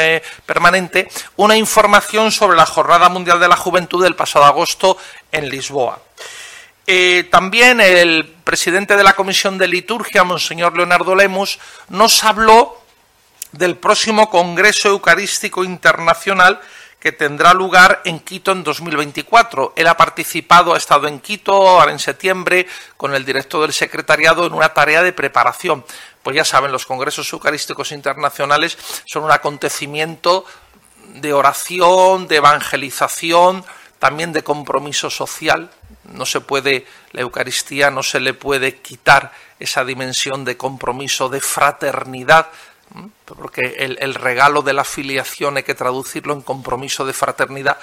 Permanente, 0.46 1.08
una 1.38 1.58
información 1.58 2.32
sobre 2.32 2.56
la 2.56 2.68
Jornada 2.68 3.10
Mundial 3.10 3.40
de 3.40 3.48
la 3.48 3.58
Juventud 3.58 4.04
del 4.04 4.16
pasado 4.16 4.46
agosto 4.46 4.98
en 5.32 5.50
Lisboa. 5.50 6.00
Eh, 6.86 7.28
también 7.32 7.82
el 7.82 8.28
presidente 8.44 8.96
de 8.96 9.04
la 9.04 9.14
Comisión 9.14 9.58
de 9.58 9.68
Liturgia, 9.68 10.24
Monseñor 10.24 10.78
Leonardo 10.78 11.16
Lemus, 11.16 11.58
nos 11.90 12.24
habló 12.24 12.80
del 13.54 13.76
próximo 13.76 14.30
Congreso 14.30 14.90
Eucarístico 14.90 15.64
Internacional 15.64 16.62
que 17.00 17.12
tendrá 17.12 17.54
lugar 17.54 18.02
en 18.06 18.20
Quito 18.20 18.52
en 18.52 18.64
2024. 18.64 19.74
Él 19.76 19.88
ha 19.88 19.98
participado, 19.98 20.74
ha 20.74 20.78
estado 20.78 21.08
en 21.08 21.20
Quito 21.20 21.54
ahora 21.54 21.92
en 21.92 22.00
septiembre 22.00 22.68
con 22.98 23.14
el 23.14 23.24
director 23.24 23.62
del 23.62 23.74
secretariado 23.74 24.46
en 24.46 24.54
una 24.54 24.74
tarea 24.74 25.04
de 25.04 25.14
preparación. 25.14 25.86
Pues 26.24 26.36
ya 26.36 26.44
saben, 26.44 26.72
los 26.72 26.86
congresos 26.86 27.32
eucarísticos 27.32 27.92
internacionales 27.92 28.78
son 29.06 29.24
un 29.24 29.32
acontecimiento 29.32 30.46
de 31.16 31.34
oración, 31.34 32.28
de 32.28 32.38
evangelización, 32.38 33.64
también 34.00 34.34
de 34.34 34.44
compromiso 34.44 35.10
social. 35.10 35.70
No 36.04 36.26
se 36.26 36.42
puede, 36.42 36.86
la 37.12 37.22
Eucaristía 37.22 37.92
no 37.92 38.04
se 38.04 38.20
le 38.20 38.34
puede 38.34 38.80
quitar 38.80 39.32
esa 39.60 39.86
dimensión 39.86 40.46
de 40.46 40.58
compromiso, 40.58 41.30
de 41.30 41.42
fraternidad 41.42 42.48
porque 43.26 43.76
el, 44.00 44.16
regalo 44.16 44.62
de 44.62 44.74
la 44.74 44.84
filiación 44.84 45.58
hay 45.58 45.64
que 45.64 45.76
traducirlo 45.76 46.34
en 46.34 46.42
compromiso 46.42 47.06
de 47.06 47.14
fraternidad 47.14 47.78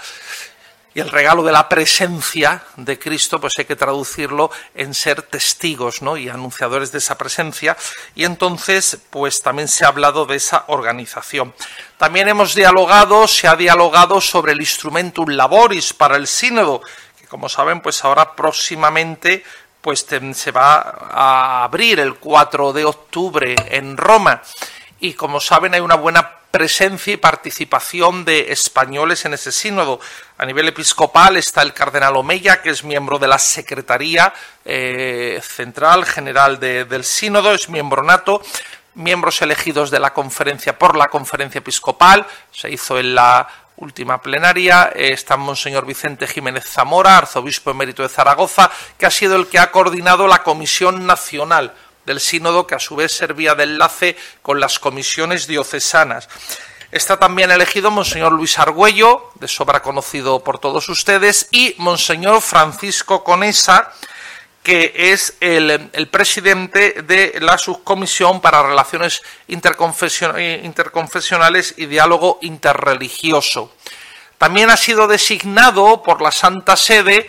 y 0.94 1.00
el 1.00 1.10
regalo 1.10 1.42
de 1.42 1.50
la 1.50 1.68
presencia 1.68 2.62
de 2.76 3.00
Cristo, 3.00 3.40
pues 3.40 3.54
hay 3.58 3.64
que 3.64 3.74
traducirlo 3.74 4.52
en 4.76 4.94
ser 4.94 5.22
testigos 5.22 6.02
¿no? 6.02 6.16
y 6.16 6.28
anunciadores 6.28 6.92
de 6.92 6.98
esa 6.98 7.18
presencia. 7.18 7.76
Y 8.14 8.24
entonces, 8.24 8.98
pues 9.10 9.42
también 9.42 9.66
se 9.66 9.84
ha 9.84 9.88
hablado 9.88 10.24
de 10.24 10.36
esa 10.36 10.64
organización. 10.68 11.52
También 11.98 12.28
hemos 12.28 12.54
dialogado, 12.54 13.26
se 13.26 13.48
ha 13.48 13.56
dialogado 13.56 14.20
sobre 14.20 14.52
el 14.52 14.60
instrumentum 14.60 15.30
laboris 15.30 15.92
para 15.92 16.16
el 16.16 16.28
sínodo, 16.28 16.80
que 17.18 17.26
como 17.26 17.48
saben, 17.48 17.80
pues 17.80 18.04
ahora 18.04 18.36
próximamente 18.36 19.42
pues 19.80 20.06
se 20.32 20.50
va 20.50 20.78
a 21.10 21.64
abrir 21.64 22.00
el 22.00 22.14
4 22.14 22.72
de 22.72 22.84
octubre 22.86 23.54
en 23.68 23.98
Roma 23.98 24.40
y 25.00 25.14
como 25.14 25.40
saben 25.40 25.74
hay 25.74 25.80
una 25.80 25.96
buena 25.96 26.38
presencia 26.54 27.12
y 27.12 27.16
participación 27.16 28.24
de 28.24 28.52
españoles 28.52 29.24
en 29.24 29.34
ese 29.34 29.50
sínodo. 29.50 29.98
A 30.38 30.46
nivel 30.46 30.68
episcopal 30.68 31.36
está 31.36 31.62
el 31.62 31.74
cardenal 31.74 32.14
Omeya, 32.14 32.62
que 32.62 32.70
es 32.70 32.84
miembro 32.84 33.18
de 33.18 33.26
la 33.26 33.40
Secretaría 33.40 34.32
eh, 34.64 35.40
Central 35.42 36.04
General 36.04 36.60
del 36.60 37.02
Sínodo, 37.02 37.52
es 37.52 37.68
miembro 37.68 38.04
nato, 38.04 38.40
miembros 38.94 39.42
elegidos 39.42 39.90
de 39.90 39.98
la 39.98 40.14
conferencia 40.14 40.78
por 40.78 40.96
la 40.96 41.08
conferencia 41.08 41.58
episcopal, 41.58 42.24
se 42.52 42.70
hizo 42.70 43.00
en 43.00 43.16
la 43.16 43.48
última 43.76 44.22
plenaria, 44.22 44.92
eh, 44.94 45.12
está 45.12 45.36
Monseñor 45.36 45.84
Vicente 45.84 46.28
Jiménez 46.28 46.64
Zamora, 46.64 47.18
arzobispo 47.18 47.72
emérito 47.72 48.04
de 48.04 48.08
Zaragoza, 48.08 48.70
que 48.96 49.06
ha 49.06 49.10
sido 49.10 49.34
el 49.34 49.48
que 49.48 49.58
ha 49.58 49.72
coordinado 49.72 50.28
la 50.28 50.44
Comisión 50.44 51.04
Nacional 51.04 51.74
del 52.06 52.20
sínodo 52.20 52.66
que 52.66 52.74
a 52.74 52.80
su 52.80 52.96
vez 52.96 53.12
servía 53.12 53.54
de 53.54 53.64
enlace 53.64 54.16
con 54.42 54.60
las 54.60 54.78
comisiones 54.78 55.46
diocesanas. 55.46 56.28
Está 56.90 57.18
también 57.18 57.50
elegido 57.50 57.90
Monseñor 57.90 58.32
Luis 58.32 58.58
Argüello, 58.58 59.30
de 59.34 59.48
sobra 59.48 59.82
conocido 59.82 60.42
por 60.44 60.60
todos 60.60 60.88
ustedes, 60.88 61.48
y 61.50 61.74
Monseñor 61.78 62.40
Francisco 62.40 63.22
Conesa, 63.24 63.92
que 64.62 64.92
es 64.94 65.36
el, 65.40 65.90
presidente 66.10 67.02
de 67.02 67.38
la 67.40 67.58
subcomisión 67.58 68.40
para 68.40 68.62
relaciones 68.62 69.22
interconfesionales 69.48 71.74
y 71.76 71.86
diálogo 71.86 72.38
interreligioso. 72.42 73.74
También 74.38 74.70
ha 74.70 74.76
sido 74.76 75.06
designado 75.06 76.02
por 76.02 76.22
la 76.22 76.32
Santa 76.32 76.76
Sede 76.76 77.28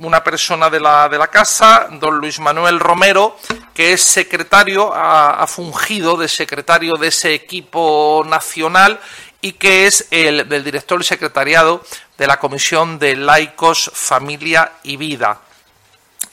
una 0.00 0.22
persona 0.22 0.70
de 0.70 0.80
la, 0.80 1.08
de 1.08 1.18
la 1.18 1.28
casa, 1.28 1.88
don 1.92 2.18
Luis 2.18 2.38
Manuel 2.38 2.78
Romero, 2.80 3.36
que 3.74 3.92
es 3.92 4.02
secretario, 4.02 4.92
ha, 4.94 5.46
fungido 5.46 6.16
de 6.16 6.28
secretario 6.28 6.94
de 6.94 7.08
ese 7.08 7.34
equipo 7.34 8.24
nacional 8.26 9.00
y 9.40 9.52
que 9.52 9.86
es 9.86 10.06
el 10.10 10.48
del 10.48 10.64
director 10.64 11.00
y 11.00 11.04
secretariado 11.04 11.82
de 12.16 12.26
la 12.26 12.38
Comisión 12.38 12.98
de 12.98 13.16
Laicos, 13.16 13.90
Familia 13.94 14.72
y 14.82 14.96
Vida. 14.96 15.40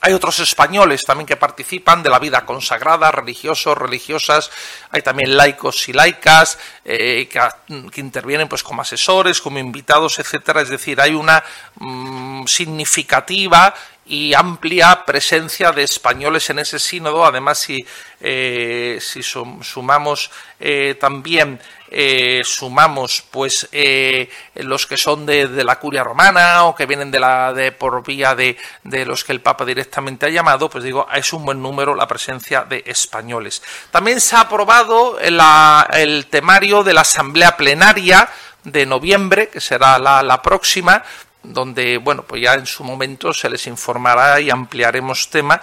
Hay 0.06 0.12
otros 0.12 0.38
españoles 0.38 1.04
también 1.04 1.26
que 1.26 1.36
participan 1.36 2.00
de 2.00 2.10
la 2.10 2.20
vida 2.20 2.46
consagrada, 2.46 3.10
religiosos, 3.10 3.76
religiosas. 3.76 4.52
Hay 4.92 5.02
también 5.02 5.36
laicos 5.36 5.88
y 5.88 5.92
laicas 5.92 6.60
eh, 6.84 7.28
que, 7.28 8.00
intervienen 8.00 8.46
pues 8.46 8.62
como 8.62 8.82
asesores, 8.82 9.40
como 9.40 9.58
invitados, 9.58 10.20
etcétera. 10.20 10.60
Es 10.60 10.68
decir, 10.68 11.00
hay 11.00 11.12
una 11.12 11.42
mm, 11.80 12.46
significativa 12.46 13.74
y 14.06 14.32
amplia 14.32 15.04
presencia 15.04 15.72
de 15.72 15.82
españoles 15.82 16.48
en 16.50 16.60
ese 16.60 16.78
sínodo. 16.78 17.24
Además, 17.24 17.58
si, 17.58 17.84
eh, 18.20 18.98
si 19.00 19.24
sumamos 19.24 20.30
eh, 20.60 20.96
también 21.00 21.60
eh, 21.90 22.42
sumamos 22.44 23.24
pues 23.30 23.68
los 24.54 24.86
que 24.86 24.96
son 24.96 25.26
de, 25.26 25.64
la 25.64 25.78
curia 25.78 26.02
romana 26.02 26.64
o 26.64 26.74
que 26.74 26.86
vienen 26.86 27.10
de 27.10 27.20
la 27.20 27.52
de 27.52 27.72
por 27.72 28.04
vía 28.04 28.34
de, 28.34 28.56
de, 28.84 29.04
los 29.04 29.24
que 29.24 29.32
el 29.32 29.40
Papa 29.40 29.64
directamente 29.64 30.26
ha 30.26 30.30
llamado, 30.30 30.68
pues 30.68 30.84
digo, 30.84 31.06
es 31.12 31.32
un 31.32 31.44
buen 31.44 31.62
número 31.62 31.94
la 31.94 32.06
presencia 32.06 32.64
de 32.64 32.82
españoles. 32.86 33.62
También 33.90 34.20
se 34.20 34.36
ha 34.36 34.40
aprobado 34.40 35.18
el 35.18 36.26
temario 36.26 36.82
de 36.82 36.94
la 36.94 37.02
asamblea 37.02 37.56
plenaria 37.56 38.28
de 38.64 38.84
noviembre, 38.84 39.48
que 39.48 39.60
será 39.60 39.98
la, 39.98 40.22
la 40.22 40.42
próxima, 40.42 41.04
donde, 41.52 41.98
bueno, 41.98 42.22
pues 42.22 42.42
ya 42.42 42.54
en 42.54 42.66
su 42.66 42.84
momento 42.84 43.32
se 43.32 43.48
les 43.48 43.66
informará 43.66 44.40
y 44.40 44.50
ampliaremos 44.50 45.30
tema, 45.30 45.60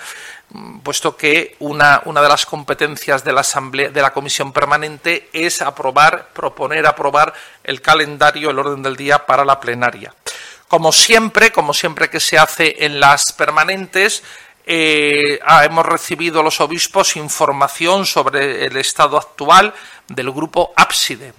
mm, 0.49 0.79
puesto 0.79 1.15
que 1.15 1.55
una, 1.59 2.01
una 2.05 2.21
de 2.21 2.29
las 2.29 2.45
competencias 2.45 3.23
de 3.23 3.33
la 3.33 3.41
Asamblea, 3.41 3.89
de 3.89 4.01
la 4.01 4.13
Comisión 4.13 4.51
Permanente 4.51 5.29
es 5.33 5.61
aprobar, 5.61 6.29
proponer 6.33 6.85
aprobar 6.85 7.33
el 7.63 7.81
calendario, 7.81 8.49
el 8.49 8.59
orden 8.59 8.83
del 8.83 8.95
día 8.95 9.25
para 9.25 9.45
la 9.45 9.59
plenaria. 9.59 10.13
Como 10.67 10.91
siempre, 10.91 11.51
como 11.51 11.73
siempre 11.73 12.09
que 12.09 12.19
se 12.19 12.37
hace 12.37 12.85
en 12.85 12.99
las 12.99 13.31
permanentes, 13.33 14.23
eh, 14.65 15.39
ah, 15.45 15.65
hemos 15.65 15.85
recibido 15.85 16.41
los 16.41 16.61
obispos 16.61 17.17
información 17.17 18.05
sobre 18.05 18.65
el 18.65 18.77
estado 18.77 19.17
actual 19.17 19.73
del 20.07 20.31
grupo 20.31 20.73
Ábside. 20.75 21.33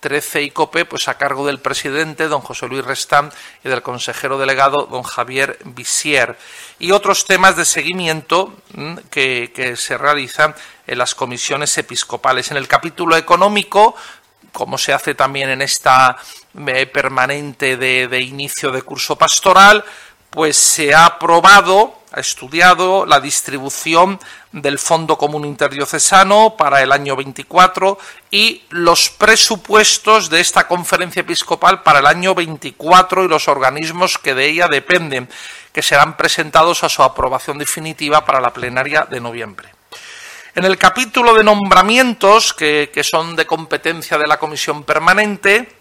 13 0.00 0.42
y 0.42 0.50
COPE, 0.50 0.84
pues 0.84 1.08
a 1.08 1.16
cargo 1.18 1.46
del 1.46 1.58
presidente, 1.58 2.28
don 2.28 2.40
José 2.40 2.68
Luis 2.68 2.84
Restán, 2.84 3.32
y 3.64 3.68
del 3.68 3.82
consejero 3.82 4.38
delegado, 4.38 4.86
don 4.90 5.02
Javier 5.02 5.58
Visier. 5.64 6.36
Y 6.78 6.92
otros 6.92 7.24
temas 7.24 7.56
de 7.56 7.64
seguimiento 7.64 8.54
mm, 8.74 8.96
que, 9.10 9.74
se 9.76 9.98
realizan 9.98 10.54
en 10.86 10.98
las 10.98 11.14
comisiones 11.14 11.76
episcopales. 11.78 12.50
En 12.50 12.56
el 12.56 12.68
capítulo 12.68 13.16
económico, 13.16 13.94
como 14.52 14.78
se 14.78 14.92
hace 14.92 15.14
también 15.14 15.50
en 15.50 15.62
esta 15.62 16.16
eh, 16.66 16.86
permanente 16.86 17.76
de 17.76 18.20
inicio 18.20 18.70
de 18.70 18.82
curso 18.82 19.16
pastoral, 19.16 19.84
pues 20.36 20.56
se 20.56 20.94
ha 20.94 21.06
aprobado, 21.06 21.94
ha 22.16 22.20
estudiado 22.20 23.04
la 23.04 23.20
distribución 23.20 24.18
del 24.50 24.78
Fondo 24.78 25.18
Común 25.18 25.44
Interdiocesano 25.44 26.56
para 26.56 26.82
el 26.82 26.90
año 26.90 27.14
24 27.14 27.98
y 28.30 28.62
los 28.70 29.10
presupuestos 29.10 30.30
de 30.30 30.40
esta 30.40 30.66
conferencia 30.66 31.20
episcopal 31.20 31.82
para 31.82 31.98
el 31.98 32.06
año 32.06 32.34
24 32.34 33.24
y 33.24 33.28
los 33.28 33.48
organismos 33.48 34.16
que 34.16 34.34
de 34.34 34.46
ella 34.46 34.66
dependen, 34.66 35.28
que 35.72 35.82
serán 35.82 36.16
presentados 36.16 36.84
a 36.84 36.88
su 36.88 37.02
aprobación 37.02 37.58
definitiva 37.58 38.24
para 38.24 38.40
la 38.40 38.54
plenaria 38.54 39.06
de 39.10 39.20
noviembre. 39.20 39.68
En 40.54 40.64
el 40.64 40.78
capítulo 40.78 41.34
de 41.34 41.44
nombramientos, 41.44 42.54
que, 42.54 42.90
que 42.94 43.04
son 43.04 43.36
de 43.36 43.44
competencia 43.44 44.16
de 44.16 44.26
la 44.26 44.38
Comisión 44.38 44.84
Permanente, 44.84 45.75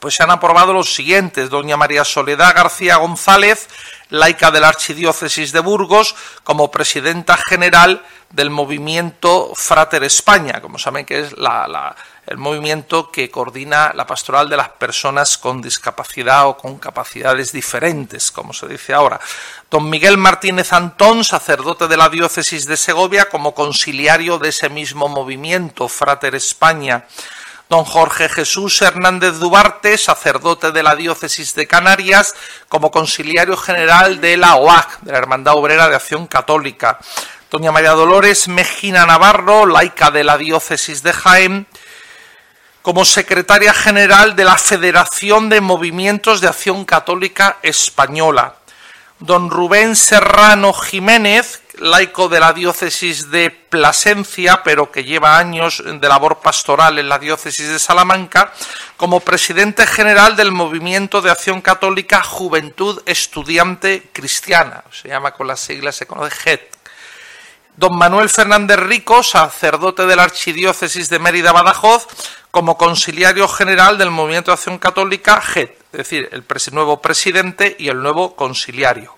pues 0.00 0.14
se 0.14 0.22
han 0.22 0.30
aprobado 0.30 0.72
los 0.72 0.94
siguientes. 0.94 1.50
Doña 1.50 1.76
María 1.76 2.04
Soledad 2.04 2.54
García 2.54 2.96
González, 2.96 3.68
laica 4.08 4.50
de 4.50 4.60
la 4.60 4.68
Archidiócesis 4.68 5.52
de 5.52 5.60
Burgos, 5.60 6.16
como 6.42 6.70
presidenta 6.70 7.36
general 7.36 8.02
del 8.30 8.50
movimiento 8.50 9.52
Frater 9.54 10.04
España, 10.04 10.60
como 10.60 10.78
saben 10.78 11.04
que 11.04 11.20
es 11.20 11.34
el 12.26 12.38
movimiento 12.38 13.10
que 13.10 13.30
coordina 13.30 13.92
la 13.94 14.06
pastoral 14.06 14.48
de 14.48 14.56
las 14.56 14.68
personas 14.70 15.36
con 15.36 15.60
discapacidad 15.60 16.46
o 16.46 16.56
con 16.56 16.78
capacidades 16.78 17.52
diferentes, 17.52 18.30
como 18.30 18.52
se 18.52 18.68
dice 18.68 18.94
ahora. 18.94 19.20
Don 19.68 19.90
Miguel 19.90 20.16
Martínez 20.16 20.72
Antón, 20.72 21.24
sacerdote 21.24 21.88
de 21.88 21.96
la 21.96 22.08
diócesis 22.08 22.66
de 22.66 22.76
Segovia, 22.76 23.28
como 23.28 23.52
conciliario 23.52 24.38
de 24.38 24.50
ese 24.50 24.68
mismo 24.68 25.08
movimiento 25.08 25.88
Frater 25.88 26.36
España 26.36 27.04
don 27.70 27.84
Jorge 27.84 28.28
Jesús 28.28 28.82
Hernández 28.82 29.38
Duarte, 29.38 29.96
sacerdote 29.96 30.72
de 30.72 30.82
la 30.82 30.96
diócesis 30.96 31.54
de 31.54 31.68
Canarias, 31.68 32.34
como 32.68 32.90
conciliario 32.90 33.56
general 33.56 34.20
de 34.20 34.36
la 34.36 34.56
OAC, 34.56 34.98
de 35.02 35.12
la 35.12 35.18
Hermandad 35.18 35.54
Obrera 35.54 35.88
de 35.88 35.94
Acción 35.94 36.26
Católica, 36.26 36.98
doña 37.48 37.70
María 37.70 37.92
Dolores 37.92 38.48
Mejina 38.48 39.06
Navarro, 39.06 39.66
laica 39.66 40.10
de 40.10 40.24
la 40.24 40.36
diócesis 40.36 41.04
de 41.04 41.12
Jaén, 41.12 41.68
como 42.82 43.04
secretaria 43.04 43.72
general 43.72 44.34
de 44.34 44.46
la 44.46 44.56
Federación 44.56 45.48
de 45.48 45.60
Movimientos 45.60 46.40
de 46.40 46.48
Acción 46.48 46.84
Católica 46.84 47.58
Española, 47.62 48.56
don 49.20 49.48
Rubén 49.48 49.94
Serrano 49.94 50.72
Jiménez, 50.72 51.59
laico 51.80 52.28
de 52.28 52.40
la 52.40 52.52
diócesis 52.52 53.30
de 53.30 53.50
Plasencia, 53.50 54.62
pero 54.62 54.90
que 54.90 55.04
lleva 55.04 55.38
años 55.38 55.82
de 55.84 56.08
labor 56.08 56.40
pastoral 56.40 56.98
en 56.98 57.08
la 57.08 57.18
diócesis 57.18 57.68
de 57.68 57.78
Salamanca, 57.78 58.52
como 58.96 59.20
presidente 59.20 59.86
general 59.86 60.36
del 60.36 60.52
Movimiento 60.52 61.20
de 61.20 61.30
Acción 61.30 61.60
Católica 61.60 62.22
Juventud 62.22 63.02
Estudiante 63.06 64.10
Cristiana, 64.12 64.84
se 64.90 65.08
llama 65.08 65.32
con 65.32 65.46
las 65.46 65.60
siglas, 65.60 65.96
se 65.96 66.06
conoce 66.06 66.36
GET. 66.36 66.76
Don 67.76 67.96
Manuel 67.96 68.28
Fernández 68.28 68.78
Rico, 68.78 69.22
sacerdote 69.22 70.04
de 70.04 70.16
la 70.16 70.24
Archidiócesis 70.24 71.08
de 71.08 71.18
Mérida 71.18 71.52
Badajoz, 71.52 72.06
como 72.50 72.76
conciliario 72.76 73.48
general 73.48 73.96
del 73.96 74.10
Movimiento 74.10 74.50
de 74.50 74.54
Acción 74.54 74.78
Católica 74.78 75.40
GET, 75.40 75.78
es 75.92 75.98
decir, 75.98 76.28
el 76.30 76.44
nuevo 76.72 77.00
presidente 77.00 77.76
y 77.78 77.88
el 77.88 78.02
nuevo 78.02 78.36
conciliario. 78.36 79.16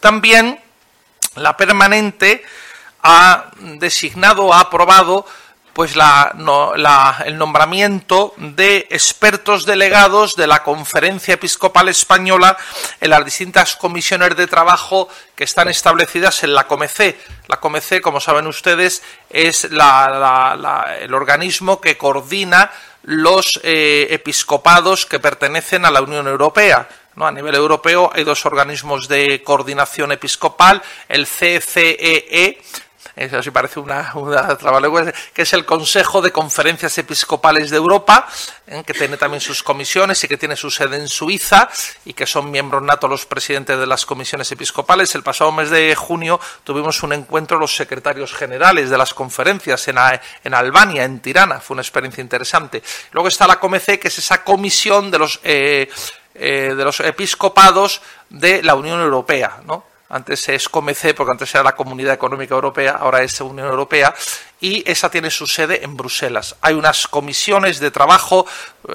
También 0.00 0.60
la 1.36 1.56
permanente 1.56 2.44
ha 3.02 3.50
designado, 3.60 4.52
ha 4.52 4.60
aprobado 4.60 5.26
pues 5.74 5.94
el 5.96 7.36
nombramiento 7.36 8.32
de 8.36 8.86
expertos 8.90 9.66
delegados 9.66 10.36
de 10.36 10.46
la 10.46 10.62
Conferencia 10.62 11.34
Episcopal 11.34 11.88
Española 11.88 12.56
en 13.00 13.10
las 13.10 13.24
distintas 13.24 13.74
comisiones 13.74 14.36
de 14.36 14.46
trabajo 14.46 15.08
que 15.34 15.42
están 15.42 15.68
establecidas 15.68 16.44
en 16.44 16.54
la 16.54 16.68
COMEC. 16.68 17.18
La 17.48 17.56
COMEC, 17.56 18.00
como 18.02 18.20
saben 18.20 18.46
ustedes, 18.46 19.02
es 19.28 19.64
el 19.64 21.12
organismo 21.12 21.80
que 21.80 21.98
coordina 21.98 22.70
los 23.02 23.60
eh, 23.64 24.06
episcopados 24.10 25.06
que 25.06 25.18
pertenecen 25.18 25.84
a 25.84 25.90
la 25.90 26.02
Unión 26.02 26.28
Europea. 26.28 26.88
A 27.16 27.30
nivel 27.30 27.54
europeo 27.54 28.10
hay 28.12 28.24
dos 28.24 28.44
organismos 28.44 29.06
de 29.08 29.42
coordinación 29.42 30.12
episcopal, 30.12 30.82
el 31.08 31.26
CCEE, 31.26 32.26
e, 32.30 32.58
eso 33.16 33.40
sí 33.40 33.52
parece 33.52 33.78
una, 33.78 34.10
una 34.14 34.58
que 35.32 35.42
es 35.42 35.52
el 35.52 35.64
Consejo 35.64 36.20
de 36.20 36.32
Conferencias 36.32 36.98
Episcopales 36.98 37.70
de 37.70 37.76
Europa, 37.76 38.26
¿eh? 38.66 38.82
que 38.84 38.92
tiene 38.92 39.16
también 39.16 39.40
sus 39.40 39.62
comisiones 39.62 40.24
y 40.24 40.28
que 40.28 40.36
tiene 40.36 40.56
su 40.56 40.68
sede 40.68 40.96
en 40.96 41.06
Suiza 41.06 41.68
y 42.04 42.14
que 42.14 42.26
son 42.26 42.50
miembros 42.50 42.82
natos 42.82 43.08
los 43.08 43.26
presidentes 43.26 43.78
de 43.78 43.86
las 43.86 44.04
comisiones 44.04 44.50
episcopales. 44.50 45.14
El 45.14 45.22
pasado 45.22 45.52
mes 45.52 45.70
de 45.70 45.94
junio 45.94 46.40
tuvimos 46.64 47.04
un 47.04 47.12
encuentro 47.12 47.56
los 47.56 47.76
secretarios 47.76 48.34
generales 48.34 48.90
de 48.90 48.98
las 48.98 49.14
conferencias 49.14 49.86
en, 49.86 49.96
en 50.42 50.54
Albania, 50.54 51.04
en 51.04 51.20
Tirana. 51.20 51.60
Fue 51.60 51.74
una 51.74 51.82
experiencia 51.82 52.20
interesante. 52.20 52.82
Luego 53.12 53.28
está 53.28 53.46
la 53.46 53.60
COMEC, 53.60 54.00
que 54.00 54.08
es 54.08 54.18
esa 54.18 54.42
comisión 54.42 55.12
de 55.12 55.18
los... 55.20 55.38
Eh, 55.44 55.88
eh, 56.34 56.74
de 56.76 56.84
los 56.84 57.00
episcopados 57.00 58.02
de 58.30 58.62
la 58.62 58.74
Unión 58.74 59.00
Europea, 59.00 59.60
¿no? 59.66 59.84
Antes 60.10 60.48
es 60.50 60.68
COMEC, 60.68 61.14
porque 61.14 61.32
antes 61.32 61.54
era 61.54 61.64
la 61.64 61.74
Comunidad 61.74 62.14
Económica 62.14 62.54
Europea, 62.54 62.98
ahora 63.00 63.22
es 63.22 63.40
Unión 63.40 63.66
Europea, 63.68 64.14
y 64.60 64.88
esa 64.88 65.10
tiene 65.10 65.30
su 65.30 65.46
sede 65.46 65.82
en 65.82 65.96
Bruselas. 65.96 66.56
Hay 66.60 66.74
unas 66.74 67.06
comisiones 67.08 67.80
de 67.80 67.90
trabajo 67.90 68.46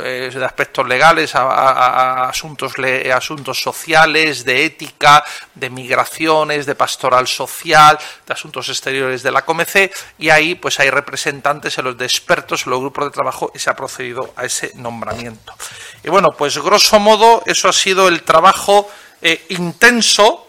eh, 0.03 0.31
de 0.33 0.45
aspectos 0.45 0.87
legales, 0.87 1.31
asuntos, 1.33 2.73
asuntos 3.13 3.61
sociales, 3.61 4.45
de 4.45 4.65
ética, 4.65 5.23
de 5.55 5.69
migraciones, 5.71 6.67
de 6.67 6.75
pastoral 6.75 7.27
social, 7.27 7.97
de 8.27 8.33
asuntos 8.33 8.69
exteriores 8.69 9.23
de 9.23 9.31
la 9.31 9.43
COMEC, 9.43 9.91
y 10.19 10.29
ahí 10.29 10.55
pues 10.55 10.79
hay 10.79 10.91
representantes, 10.91 11.75
en 11.79 11.85
los 11.85 11.97
de 11.97 12.05
expertos, 12.05 12.65
en 12.65 12.71
los 12.71 12.79
grupos 12.79 13.05
de 13.05 13.11
trabajo, 13.11 13.51
y 13.53 13.59
se 13.59 13.69
ha 13.71 13.75
procedido 13.75 14.33
a 14.35 14.45
ese 14.45 14.73
nombramiento. 14.75 15.53
Y 16.03 16.09
bueno, 16.09 16.29
pues 16.37 16.57
grosso 16.59 16.99
modo, 16.99 17.41
eso 17.47 17.67
ha 17.67 17.73
sido 17.73 18.07
el 18.07 18.21
trabajo 18.21 18.87
eh, 19.21 19.45
intenso 19.49 20.48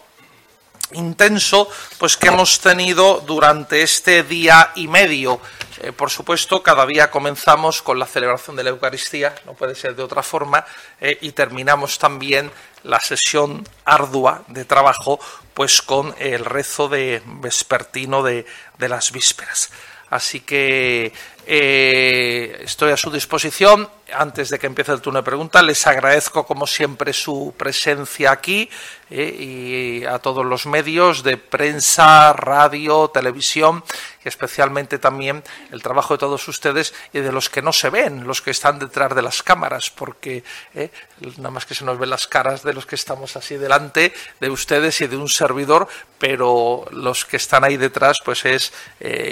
intenso 0.93 1.69
pues 1.97 2.17
que 2.17 2.27
hemos 2.27 2.59
tenido 2.59 3.21
durante 3.21 3.81
este 3.81 4.23
día 4.23 4.71
y 4.75 4.87
medio. 4.87 5.39
Eh, 5.81 5.91
por 5.91 6.09
supuesto, 6.09 6.61
cada 6.61 6.85
día 6.85 7.09
comenzamos 7.09 7.81
con 7.81 7.97
la 7.97 8.05
celebración 8.05 8.55
de 8.55 8.63
la 8.63 8.69
Eucaristía, 8.69 9.33
no 9.45 9.53
puede 9.53 9.75
ser 9.75 9.95
de 9.95 10.03
otra 10.03 10.21
forma, 10.21 10.65
eh, 10.99 11.17
y 11.21 11.31
terminamos 11.31 11.97
también 11.97 12.51
la 12.83 12.99
sesión 12.99 13.67
ardua 13.85 14.43
de 14.47 14.65
trabajo 14.65 15.19
pues 15.53 15.81
con 15.81 16.15
el 16.19 16.45
rezo 16.45 16.87
de 16.87 17.21
vespertino 17.25 18.23
de, 18.23 18.45
de 18.77 18.89
las 18.89 19.11
vísperas. 19.11 19.69
Así 20.09 20.41
que 20.41 21.13
eh, 21.45 22.61
estoy 22.63 22.91
a 22.91 22.97
su 22.97 23.09
disposición. 23.09 23.89
Antes 24.13 24.49
de 24.49 24.59
que 24.59 24.67
empiece 24.67 24.91
el 24.91 24.99
turno 24.99 25.19
de 25.19 25.23
preguntas, 25.23 25.63
les 25.63 25.87
agradezco 25.87 26.45
como 26.45 26.67
siempre 26.67 27.13
su 27.13 27.53
presencia 27.55 28.31
aquí 28.31 28.69
eh, 29.09 30.01
y 30.01 30.05
a 30.05 30.19
todos 30.19 30.45
los 30.45 30.65
medios 30.65 31.23
de 31.23 31.37
prensa, 31.37 32.33
radio, 32.33 33.07
televisión 33.07 33.83
y 34.25 34.27
especialmente 34.27 34.99
también 34.99 35.43
el 35.71 35.81
trabajo 35.81 36.15
de 36.15 36.17
todos 36.17 36.45
ustedes 36.49 36.93
y 37.13 37.19
de 37.19 37.31
los 37.31 37.49
que 37.49 37.61
no 37.61 37.71
se 37.71 37.89
ven, 37.89 38.27
los 38.27 38.41
que 38.41 38.51
están 38.51 38.79
detrás 38.79 39.15
de 39.15 39.21
las 39.21 39.41
cámaras, 39.41 39.89
porque 39.89 40.43
eh, 40.75 40.91
nada 41.37 41.51
más 41.51 41.65
que 41.65 41.73
se 41.73 41.85
nos 41.85 41.97
ven 41.97 42.09
las 42.09 42.27
caras 42.27 42.63
de 42.63 42.73
los 42.73 42.85
que 42.85 42.95
estamos 42.95 43.37
así 43.37 43.55
delante 43.55 44.13
de 44.41 44.49
ustedes 44.49 44.99
y 44.99 45.07
de 45.07 45.15
un 45.15 45.29
servidor, 45.29 45.87
pero 46.19 46.85
los 46.91 47.23
que 47.23 47.37
están 47.37 47.63
ahí 47.63 47.77
detrás, 47.77 48.19
pues 48.25 48.43
es 48.43 48.73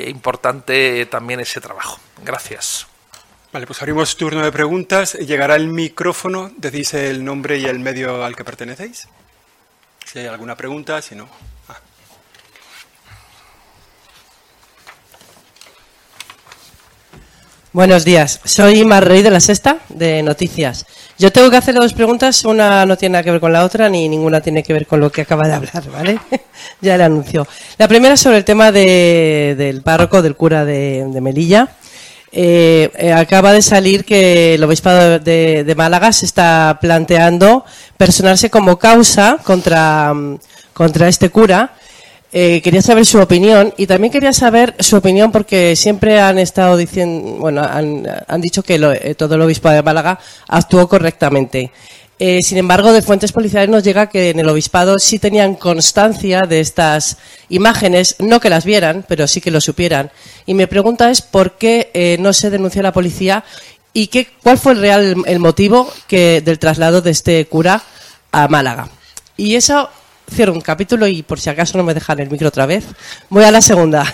importante 0.08 1.06
también 1.08 1.42
ese 1.42 1.60
trabajo. 1.60 1.99
Gracias. 2.24 2.88
Vale, 3.52 3.66
pues 3.66 3.82
abrimos 3.82 4.16
turno 4.16 4.44
de 4.44 4.52
preguntas. 4.52 5.14
Llegará 5.14 5.56
el 5.56 5.68
micrófono, 5.68 6.52
decís 6.58 6.94
el 6.94 7.24
nombre 7.24 7.58
y 7.58 7.66
el 7.66 7.80
medio 7.80 8.24
al 8.24 8.36
que 8.36 8.44
pertenecéis. 8.44 9.08
Si 10.06 10.20
hay 10.20 10.28
alguna 10.28 10.56
pregunta, 10.56 11.02
si 11.02 11.16
no. 11.16 11.28
Ah. 11.68 11.80
Buenos 17.72 18.04
días, 18.04 18.40
soy 18.44 18.84
Mar 18.84 19.08
Rey 19.08 19.22
de 19.22 19.30
la 19.30 19.40
Sexta, 19.40 19.80
de 19.90 20.24
Noticias. 20.24 20.86
Yo 21.20 21.34
tengo 21.34 21.52
que 21.52 21.58
hacer 21.58 21.76
dos 21.76 21.94
preguntas, 21.94 22.46
una 22.46 22.86
no 22.86 22.98
tiene 22.98 23.14
nada 23.14 23.24
que 23.24 23.32
ver 23.32 23.42
con 23.42 23.52
la 23.52 23.66
otra, 23.66 23.90
ni 23.90 24.08
ninguna 24.08 24.40
tiene 24.40 24.64
que 24.64 24.72
ver 24.72 24.88
con 24.88 25.02
lo 25.02 25.12
que 25.12 25.22
acaba 25.22 25.48
de 25.48 25.54
hablar, 25.54 25.84
¿vale? 25.92 26.18
ya 26.82 26.98
le 26.98 27.04
anunció. 27.04 27.46
La 27.78 27.90
primera 27.90 28.16
sobre 28.16 28.38
el 28.38 28.46
tema 28.46 28.72
del 28.72 29.82
párroco, 29.84 30.22
del 30.22 30.38
cura 30.38 30.64
de, 30.64 31.06
Melilla. 31.22 31.68
Eh, 32.32 32.92
eh, 32.98 33.12
acaba 33.12 33.54
de 33.54 33.62
salir 33.62 34.06
que 34.06 34.54
el 34.56 34.64
obispado 34.64 35.18
de, 35.20 35.74
Málaga 35.76 36.14
se 36.14 36.26
está 36.26 36.78
planteando 36.80 37.66
personarse 37.98 38.52
como 38.52 38.78
causa 38.78 39.40
contra, 39.44 40.14
contra 40.74 41.08
este 41.08 41.32
cura 41.32 41.74
eh, 42.32 42.62
quería 42.62 42.84
saber 42.84 43.08
su 43.08 43.20
opinión 43.20 43.74
y 43.76 43.88
también 43.88 44.14
quería 44.14 44.34
saber 44.34 44.76
su 44.80 44.98
opinión 44.98 45.32
porque 45.32 45.76
siempre 45.76 46.20
han 46.20 46.38
estado 46.38 46.78
diciendo, 46.78 47.38
bueno, 47.40 47.64
han, 47.64 48.42
dicho 48.42 48.62
que 48.62 48.76
eh, 48.76 49.16
todo 49.16 49.34
el 49.34 49.42
obispo 49.42 49.70
de 49.70 49.82
Málaga 49.82 50.20
actuó 50.48 50.88
correctamente. 50.88 51.72
Eh, 52.20 52.42
sin 52.44 52.58
embargo, 52.58 52.92
de 52.92 53.02
fuentes 53.02 53.32
policiales 53.32 53.70
nos 53.70 53.84
llega 53.84 54.10
que 54.10 54.30
en 54.30 54.40
el 54.40 54.50
obispado 54.50 55.00
sí 55.00 55.20
tenían 55.20 55.56
constancia 55.56 56.42
de 56.42 56.60
estas 56.60 57.18
imágenes, 57.48 58.18
no 58.20 58.42
que 58.42 58.50
las 58.50 58.66
vieran, 58.66 59.06
pero 59.08 59.26
sí 59.26 59.40
que 59.40 59.52
lo 59.52 59.62
supieran. 59.62 60.12
Y 60.46 60.54
mi 60.54 60.66
pregunta 60.66 61.10
es 61.10 61.22
por 61.22 61.58
qué 61.58 62.18
no 62.20 62.34
se 62.34 62.50
denunció 62.50 62.82
a 62.82 62.84
la 62.84 62.94
policía 62.94 63.46
y 63.94 64.08
qué, 64.08 64.28
cuál 64.44 64.58
fue 64.58 64.74
el 64.74 64.82
real 64.82 65.24
el 65.26 65.40
motivo 65.40 65.90
del 66.10 66.60
traslado 66.60 67.02
de 67.02 67.12
este 67.12 67.46
cura 67.46 67.82
a 68.32 68.48
Málaga. 68.50 68.90
Y 69.38 69.56
eso 69.56 69.90
cierro 70.30 70.54
un 70.54 70.62
capítulo 70.62 71.08
y 71.08 71.24
por 71.24 71.40
si 71.40 71.50
acaso 71.50 71.78
no 71.78 71.84
me 71.84 71.94
dejan 71.94 72.20
el 72.20 72.30
micro 72.30 72.48
otra 72.48 72.66
vez, 72.66 72.86
voy 73.30 73.44
a 73.44 73.52
la 73.52 73.62
segunda. 73.62 74.14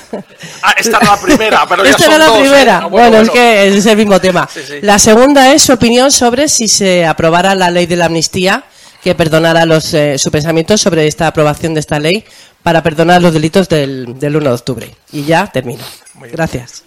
Ah, 0.61 0.73
esta 0.77 0.97
era 0.97 1.11
la 1.11 1.21
primera, 1.21 1.65
pero 1.67 1.83
ya 1.83 1.91
esta 1.91 2.05
era 2.05 2.17
la 2.17 2.37
primera. 2.37 2.81
¿eh? 2.85 2.89
bueno, 2.89 3.17
es 3.19 3.29
que 3.29 3.77
es 3.77 3.85
el 3.85 3.97
mismo 3.97 4.19
tema. 4.19 4.47
La 4.81 4.99
segunda 4.99 5.53
es 5.53 5.63
su 5.63 5.73
opinión 5.73 6.11
sobre 6.11 6.47
si 6.47 6.67
se 6.67 7.05
aprobara 7.05 7.55
la 7.55 7.69
ley 7.69 7.85
de 7.85 7.95
la 7.95 8.05
amnistía, 8.05 8.63
que 9.03 9.13
perdonara 9.13 9.65
los, 9.65 9.93
eh, 9.93 10.17
su 10.17 10.31
pensamiento 10.31 10.77
sobre 10.77 11.07
esta 11.07 11.27
aprobación 11.27 11.73
de 11.73 11.79
esta 11.79 11.99
ley 11.99 12.25
para 12.65 12.81
perdonar 12.81 13.21
los 13.21 13.31
delitos 13.31 13.69
del, 13.69 14.17
del 14.17 14.37
1 14.37 14.49
de 14.49 14.55
octubre. 14.55 14.95
Y 15.11 15.23
ya 15.23 15.45
termino. 15.45 15.83
Gracias. 16.15 16.83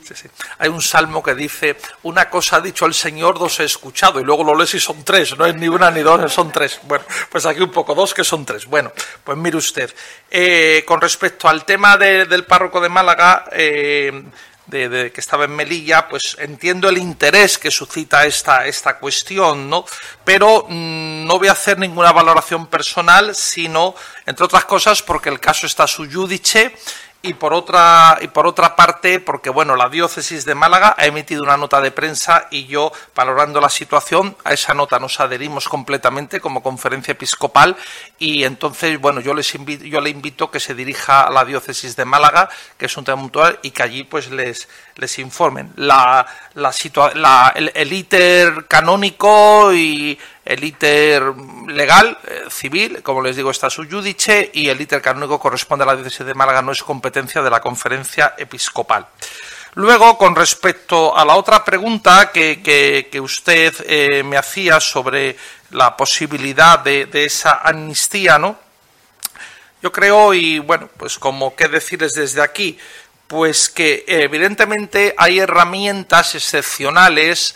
Hay 0.59 0.69
un 0.71 0.83
salmo 0.83 1.23
que 1.23 1.37
dice, 1.37 1.77
una 2.03 2.29
cosa 2.29 2.57
ha 2.57 2.61
dicho 2.61 2.85
el 2.85 2.95
Señor, 2.95 3.39
dos 3.39 3.61
he 3.61 3.65
escuchado, 3.65 4.19
y 4.19 4.25
luego 4.25 4.43
lo 4.43 4.57
lees 4.57 4.75
y 4.75 4.81
son 4.81 5.05
tres, 5.05 5.39
no 5.39 5.47
es 5.47 5.55
ni 5.55 5.69
una 5.69 5.93
ni 5.93 6.01
dos, 6.01 6.33
son 6.33 6.51
tres. 6.51 6.81
Bueno, 6.83 7.05
pues 7.31 7.47
aquí 7.47 7.61
un 7.61 7.71
poco, 7.71 7.95
dos 7.95 8.13
que 8.13 8.25
son 8.25 8.45
tres. 8.45 8.67
Bueno, 8.67 8.91
pues 9.23 9.39
mire 9.39 9.57
usted, 9.57 9.95
eh, 10.29 10.83
con 10.85 11.01
respecto 11.01 11.47
al 11.49 11.65
tema 11.65 11.97
del 11.97 12.45
párroco 12.45 12.81
de 12.81 12.89
Málaga, 12.89 13.45
eh, 13.53 14.25
de, 14.69 15.11
que 15.13 15.21
estaba 15.21 15.45
en 15.45 15.57
Melilla, 15.57 16.09
pues 16.09 16.37
entiendo 16.39 16.89
el 16.89 16.99
interés 16.99 17.59
que 17.59 17.71
suscita 17.71 18.27
esta, 18.27 18.67
esta 18.67 18.99
cuestión, 18.99 19.69
¿no? 19.69 19.85
Pero 20.25 20.67
mm, 20.69 21.27
no 21.27 21.39
voy 21.39 21.49
a 21.49 21.53
hacer 21.53 21.79
ninguna 21.79 22.13
valoración 22.13 22.67
personal, 22.67 23.35
sino, 23.35 23.95
entre 24.27 24.45
otras 24.45 24.65
cosas, 24.65 25.03
porque 25.03 25.31
el 25.31 25.41
caso 25.41 25.67
está 25.67 25.87
su 25.87 26.11
judice 26.11 26.77
y 27.21 27.35
por 27.35 27.53
otra 27.53 28.19
y 28.21 28.29
por 28.29 28.47
otra 28.47 28.77
parte 28.77 29.19
porque 29.19 29.51
bueno 29.51 29.75
la 29.75 29.89
diócesis 29.89 30.45
de 30.45 30.55
Málaga 30.55 30.95
ha 30.97 31.07
emitido 31.07 31.43
una 31.43 31.57
nota 31.57 31.81
de 31.81 31.91
prensa 31.91 32.47
y 32.51 32.67
yo 32.67 32.93
valorando 33.15 33.61
la 33.61 33.69
situación 33.69 34.37
a 34.45 34.53
esa 34.53 34.73
nota 34.73 35.01
nos 35.01 35.19
adherimos 35.19 35.69
completamente 35.69 36.41
como 36.41 36.63
conferencia 36.63 37.13
episcopal 37.13 37.77
y 38.21 38.45
entonces 38.45 39.01
bueno 39.01 39.21
yo 39.21 39.35
les 39.35 39.53
invito, 39.57 39.85
yo 39.85 40.01
le 40.01 40.11
invito 40.11 40.51
que 40.53 40.61
se 40.61 40.77
dirija 40.77 41.23
a 41.23 41.31
la 41.31 41.45
diócesis 41.45 41.97
de 41.97 42.05
Málaga 42.05 42.49
que 42.77 42.87
es 42.87 42.97
un 42.97 43.05
tema 43.05 43.21
puntual 43.21 43.59
y 43.63 43.73
que 43.73 43.83
allí 43.83 44.05
pues 44.05 44.31
les 44.31 44.69
les 44.99 45.19
informen. 45.19 45.73
La 45.77 46.27
la, 46.55 47.53
el, 47.55 47.73
el 47.75 47.93
ITER 47.93 48.67
canónico 48.67 49.73
y 49.73 50.19
el 50.49 50.65
ITER 50.65 51.35
legal, 51.67 52.17
eh, 52.27 52.45
civil, 52.49 53.03
como 53.03 53.21
les 53.21 53.37
digo, 53.37 53.51
está 53.51 53.69
su 53.69 53.85
judice 53.85 54.51
y 54.55 54.71
el 54.71 54.81
ITER 54.81 55.03
canónico 55.03 55.39
corresponde 55.39 55.85
a 55.85 55.89
la 55.89 55.95
diócesis 55.95 56.25
de 56.25 56.33
Málaga, 56.33 56.63
no 56.63 56.73
es 56.73 56.83
competencia 56.83 57.43
de 57.43 57.51
la 57.51 57.61
conferencia 57.61 58.35
episcopal. 58.39 59.07
Luego, 59.75 60.17
con 60.17 60.35
respecto 60.35 61.15
a 61.15 61.27
la 61.27 61.37
otra 61.37 61.63
pregunta 61.63 62.33
que, 62.33 63.21
usted 63.23 63.75
eh, 63.87 64.23
me 64.23 64.39
hacía 64.39 64.81
sobre 64.81 65.37
la 65.73 65.95
posibilidad 65.95 66.79
de, 66.79 67.05
de, 67.05 67.27
esa 67.27 67.61
amnistía, 67.63 68.39
¿no? 68.39 68.59
Yo 69.83 69.93
creo, 69.93 70.33
y 70.33 70.61
bueno, 70.61 70.89
pues 70.97 71.19
como 71.19 71.55
qué 71.55 71.69
decirles 71.69 72.15
desde 72.15 72.41
aquí, 72.41 72.79
pues 73.27 73.69
que 73.69 74.05
evidentemente 74.09 75.15
hay 75.19 75.41
herramientas 75.41 76.35
excepcionales 76.35 77.55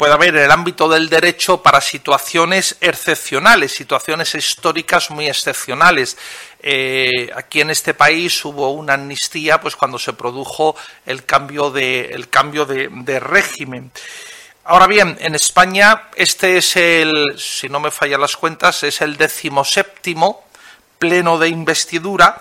puede 0.00 0.14
haber 0.14 0.34
en 0.34 0.44
el 0.44 0.50
ámbito 0.50 0.88
del 0.88 1.10
derecho 1.10 1.62
para 1.62 1.78
situaciones 1.82 2.74
excepcionales, 2.80 3.72
situaciones 3.72 4.34
históricas 4.34 5.10
muy 5.10 5.28
excepcionales. 5.28 6.16
Eh, 6.62 7.30
aquí 7.36 7.60
en 7.60 7.68
este 7.68 7.92
país 7.92 8.42
hubo 8.46 8.70
una 8.70 8.94
amnistía 8.94 9.60
pues 9.60 9.76
cuando 9.76 9.98
se 9.98 10.14
produjo 10.14 10.74
el 11.04 11.26
cambio 11.26 11.70
de, 11.70 12.12
el 12.14 12.30
cambio 12.30 12.64
de, 12.64 13.20
régimen. 13.20 13.92
Ahora 14.64 14.86
bien, 14.86 15.18
en 15.20 15.34
España 15.34 16.04
este 16.16 16.56
es 16.56 16.76
el, 16.76 17.38
si 17.38 17.68
no 17.68 17.78
me 17.78 17.90
fallan 17.90 18.22
las 18.22 18.38
cuentas, 18.38 18.82
es 18.84 19.02
el 19.02 19.18
decimoséptimo 19.18 20.46
pleno 20.98 21.38
de 21.38 21.48
investidura 21.50 22.40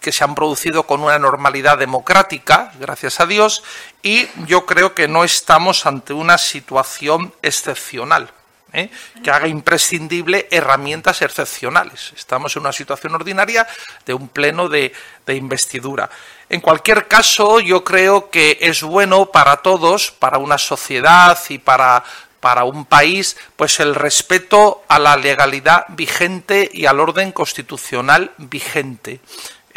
que 0.00 0.12
se 0.12 0.24
han 0.24 0.34
producido 0.34 0.84
con 0.84 1.02
una 1.02 1.18
normalidad 1.18 1.78
democrática, 1.78 2.72
gracias 2.78 3.20
a 3.20 3.26
Dios, 3.26 3.62
y 4.02 4.28
yo 4.46 4.66
creo 4.66 4.94
que 4.94 5.08
no 5.08 5.24
estamos 5.24 5.86
ante 5.86 6.12
una 6.12 6.38
situación 6.38 7.34
excepcional. 7.42 8.32
¿eh? 8.72 8.90
que 9.22 9.30
haga 9.30 9.48
imprescindible 9.48 10.48
herramientas 10.50 11.22
excepcionales. 11.22 12.12
Estamos 12.16 12.54
en 12.56 12.62
una 12.62 12.72
situación 12.72 13.14
ordinaria 13.14 13.66
de 14.04 14.14
un 14.14 14.28
pleno 14.28 14.68
de, 14.68 14.92
investidura. 15.26 16.08
En 16.48 16.60
cualquier 16.60 17.06
caso, 17.08 17.60
yo 17.60 17.84
creo 17.84 18.30
que 18.30 18.58
es 18.60 18.82
bueno 18.82 19.26
para 19.26 19.58
todos, 19.58 20.10
para 20.10 20.38
una 20.38 20.58
sociedad 20.58 21.38
y 21.48 21.58
para, 21.58 22.02
para 22.40 22.64
un 22.64 22.86
país, 22.86 23.36
pues 23.56 23.80
el 23.80 23.94
respeto 23.94 24.84
a 24.88 24.98
la 24.98 25.16
legalidad 25.16 25.84
vigente 25.88 26.70
y 26.72 26.86
al 26.86 27.00
orden 27.00 27.32
constitucional 27.32 28.32
vigente 28.38 29.20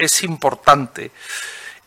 es 0.05 0.23
importante. 0.23 1.11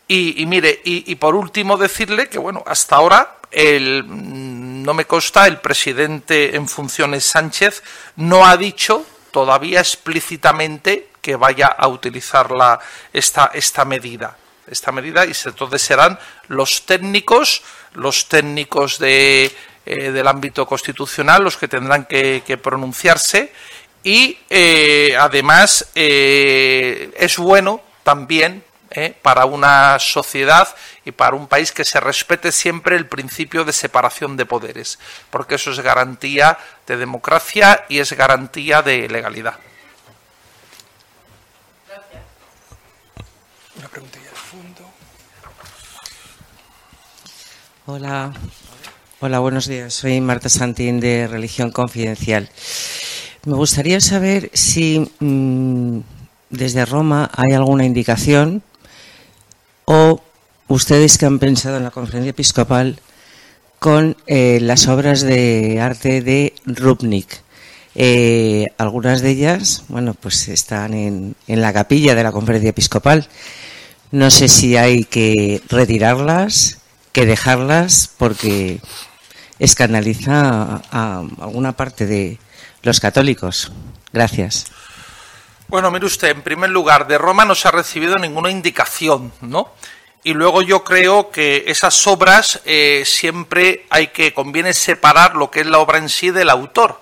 Y, 0.07 0.45
mire, 0.45 0.81
y, 0.83 1.15
por 1.15 1.33
último 1.33 1.77
decirle 1.77 2.29
que, 2.29 2.37
bueno, 2.37 2.63
hasta 2.67 2.97
ahora 2.97 3.37
el, 3.49 4.03
no 4.07 4.93
me 4.93 5.05
consta, 5.05 5.47
el 5.47 5.57
presidente 5.57 6.55
en 6.55 6.67
funciones 6.67 7.23
Sánchez 7.25 7.81
no 8.17 8.45
ha 8.45 8.55
dicho 8.55 9.03
todavía 9.31 9.79
explícitamente 9.79 11.09
que 11.21 11.35
vaya 11.35 11.67
a 11.67 11.87
utilizar 11.87 12.51
la, 12.51 12.79
esta, 13.11 13.49
esta 13.53 13.83
medida. 13.83 14.37
Esta 14.67 14.91
medida, 14.91 15.25
y 15.25 15.31
entonces 15.45 15.81
serán 15.81 16.19
los 16.47 16.85
técnicos, 16.85 17.63
los 17.93 18.27
técnicos 18.27 18.99
de, 18.99 19.51
eh, 19.87 20.09
del 20.09 20.27
ámbito 20.27 20.65
constitucional 20.65 21.43
los 21.43 21.57
que 21.57 21.67
tendrán 21.67 22.05
que, 22.05 22.59
pronunciarse 22.61 23.53
y 24.03 24.35
eh, 24.49 25.15
además 25.15 25.91
eh, 25.93 27.13
es 27.15 27.37
bueno 27.37 27.81
también 28.05 28.63
¿eh? 28.91 29.17
para 29.23 29.45
una 29.45 29.97
sociedad 29.97 30.67
y 31.03 31.11
para 31.11 31.35
un 31.35 31.47
país 31.47 31.71
que 31.71 31.83
se 31.83 31.99
respete 31.99 32.51
siempre 32.51 32.95
el 32.95 33.07
principio 33.07 33.65
de 33.65 33.73
separación 33.73 34.37
de 34.37 34.45
poderes, 34.45 34.99
porque 35.31 35.55
eso 35.55 35.71
es 35.71 35.79
garantía 35.79 36.59
de 36.85 36.97
democracia 36.97 37.83
y 37.89 37.97
es 37.97 38.13
garantía 38.13 38.83
de 38.83 39.09
legalidad. 39.09 39.55
Una 43.75 43.87
preguntilla 43.89 44.29
de 44.29 44.35
fondo. 44.35 44.91
Hola. 47.87 48.31
Hola, 49.19 49.39
buenos 49.39 49.65
días. 49.65 49.95
Soy 49.95 50.21
Marta 50.21 50.49
Santín 50.49 50.99
de 50.99 51.27
Religión 51.27 51.71
Confidencial. 51.71 52.49
Me 53.45 53.55
gustaría 53.55 53.99
saber 53.99 54.51
si 54.53 55.11
mm, 55.19 55.99
desde 56.49 56.85
Roma 56.85 57.29
hay 57.35 57.53
alguna 57.53 57.85
indicación 57.85 58.63
o 59.85 60.21
ustedes 60.67 61.17
que 61.17 61.25
han 61.25 61.39
pensado 61.39 61.77
en 61.77 61.83
la 61.83 61.91
conferencia 61.91 62.31
episcopal 62.31 62.99
con 63.79 64.17
eh, 64.27 64.59
las 64.61 64.87
obras 64.87 65.21
de 65.21 65.79
arte 65.81 66.21
de 66.21 66.53
Rubnik. 66.65 67.43
Eh, 67.93 68.65
algunas 68.77 69.21
de 69.21 69.29
ellas, 69.29 69.83
bueno, 69.87 70.13
pues 70.13 70.47
están 70.47 70.93
en, 70.93 71.35
en 71.47 71.61
la 71.61 71.71
capilla 71.71 72.15
de 72.15 72.23
la 72.23 72.31
conferencia 72.31 72.71
episcopal. 72.71 73.27
No 74.11 74.29
sé 74.31 74.47
si 74.47 74.75
hay 74.75 75.03
que 75.03 75.61
retirarlas, 75.69 76.79
que 77.11 77.25
dejarlas, 77.25 78.09
porque 78.17 78.79
escandaliza 79.59 80.81
a 80.91 81.23
alguna 81.39 81.73
parte 81.73 82.05
de 82.05 82.39
los 82.83 82.99
católicos. 82.99 83.71
Gracias. 84.11 84.65
Bueno, 85.67 85.91
mire 85.91 86.05
usted, 86.05 86.29
en 86.29 86.41
primer 86.41 86.69
lugar, 86.69 87.07
de 87.07 87.17
Roma 87.17 87.45
no 87.45 87.55
se 87.55 87.67
ha 87.67 87.71
recibido 87.71 88.17
ninguna 88.17 88.51
indicación, 88.51 89.33
¿no? 89.41 89.71
y 90.25 90.33
luego 90.33 90.63
yo 90.63 90.83
creo 90.83 91.29
que 91.29 91.65
esas 91.67 92.07
obras 92.07 92.59
eh, 92.65 93.03
siempre 93.05 93.85
hay 93.91 94.07
que, 94.07 94.33
conviene 94.33 94.73
separar 94.73 95.35
lo 95.35 95.51
que 95.51 95.59
es 95.59 95.67
la 95.67 95.77
obra 95.77 95.99
en 95.99 96.09
sí 96.09 96.31
del 96.31 96.49
autor. 96.49 96.99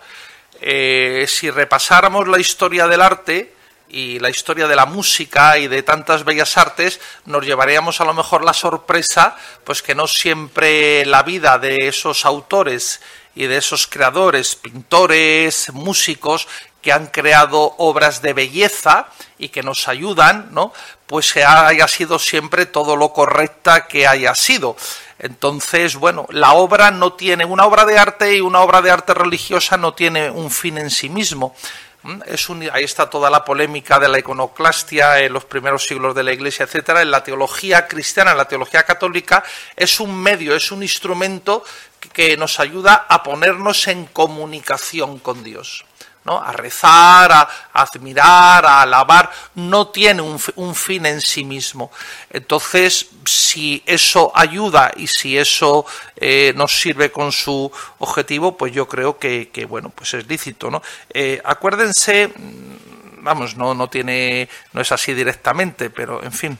Eh, 0.60 1.26
si 1.30 1.50
repasáramos 1.50 2.28
la 2.28 2.38
historia 2.38 2.86
del 2.86 3.02
arte 3.02 3.54
y 3.88 4.20
la 4.20 4.30
historia 4.30 4.68
de 4.68 4.76
la 4.76 4.86
música 4.86 5.58
y 5.58 5.70
de 5.70 5.84
tantas 5.84 6.26
bellas 6.26 6.58
artes, 6.58 7.00
nos 7.24 7.46
llevaríamos 7.46 8.02
a 8.02 8.06
lo 8.06 8.14
mejor 8.14 8.44
la 8.44 8.54
sorpresa, 8.54 9.38
pues 9.64 9.82
que 9.82 9.96
no 9.96 10.06
siempre 10.06 11.06
la 11.06 11.24
vida 11.24 11.58
de 11.58 11.88
esos 11.88 12.26
autores 12.26 13.00
y 13.36 13.46
de 13.46 13.56
esos 13.56 13.88
creadores, 13.88 14.58
pintores, 14.58 15.72
músicos, 15.72 16.50
que 16.84 16.92
han 16.92 17.08
creado 17.08 17.74
obras 17.78 18.22
de 18.22 18.34
belleza 18.34 19.08
y 19.40 19.50
que 19.50 19.64
nos 19.64 19.88
ayudan, 19.88 20.50
¿no? 20.52 20.74
Pues 21.08 21.36
haya 21.38 21.88
sido 21.88 22.20
siempre 22.20 22.66
todo 22.66 22.98
lo 22.98 23.14
correcta 23.14 23.88
que 23.88 24.06
haya 24.06 24.36
sido. 24.36 24.76
Entonces, 25.18 25.96
bueno, 25.96 26.28
la 26.30 26.54
obra 26.54 26.92
no 26.92 27.14
tiene, 27.14 27.46
una 27.46 27.66
obra 27.66 27.86
de 27.86 27.98
arte 27.98 28.36
y 28.36 28.42
una 28.42 28.60
obra 28.60 28.82
de 28.82 28.92
arte 28.92 29.14
religiosa 29.14 29.78
no 29.78 29.94
tiene 29.94 30.30
un 30.30 30.52
fin 30.52 30.78
en 30.78 30.90
sí 30.90 31.08
mismo. 31.08 31.56
¿Mm? 32.04 32.20
Es 32.26 32.50
un, 32.50 32.70
ahí 32.74 32.84
está 32.84 33.10
toda 33.10 33.30
la 33.30 33.46
polémica 33.46 33.98
de 33.98 34.10
la 34.10 34.20
iconoclastia 34.20 35.22
en 35.22 35.32
los 35.32 35.46
primeros 35.46 35.86
siglos 35.86 36.14
de 36.14 36.24
la 36.24 36.34
Iglesia, 36.34 36.66
etcétera. 36.66 37.02
En 37.02 37.12
la 37.12 37.24
teología 37.24 37.88
cristiana, 37.88 38.32
en 38.32 38.38
la 38.38 38.48
teología 38.50 38.84
católica, 38.84 39.42
es 39.78 40.02
un 40.02 40.22
medio, 40.22 40.54
es 40.54 40.70
un 40.70 40.84
instrumento 40.84 41.64
que 42.12 42.36
nos 42.36 42.60
ayuda 42.60 43.06
a 43.08 43.24
ponernos 43.24 43.88
en 43.88 44.06
comunicación 44.08 45.20
con 45.20 45.46
Dios 45.46 45.86
a 46.26 46.52
rezar, 46.54 47.32
a, 47.32 47.50
admirar, 47.74 48.66
a 48.66 48.82
alabar, 48.82 49.32
no 49.56 49.88
tiene 49.88 50.22
un, 50.22 50.76
fin 50.76 51.06
en 51.06 51.22
sí 51.22 51.44
mismo. 51.44 51.92
Entonces, 52.30 53.08
si 53.26 53.84
eso 53.86 54.32
ayuda 54.34 54.92
y 54.96 55.08
si 55.08 55.38
eso 55.38 55.86
eh, 56.16 56.54
nos 56.56 56.80
sirve 56.80 57.12
con 57.12 57.32
su 57.32 57.72
objetivo, 58.00 58.58
pues 58.58 58.74
yo 58.74 58.88
creo 58.88 59.18
que, 59.18 59.68
bueno, 59.70 59.90
pues 59.90 60.14
es 60.14 60.28
lícito, 60.28 60.72
¿no? 60.72 60.82
Eh, 61.10 61.42
acuérdense, 61.44 62.28
mm, 62.28 63.24
vamos, 63.24 63.58
no, 63.58 63.74
no 63.74 63.90
tiene, 63.90 64.48
no 64.72 64.82
es 64.82 64.92
así 64.92 65.14
directamente, 65.14 65.90
pero 65.90 66.24
en 66.24 66.32
fin, 66.32 66.58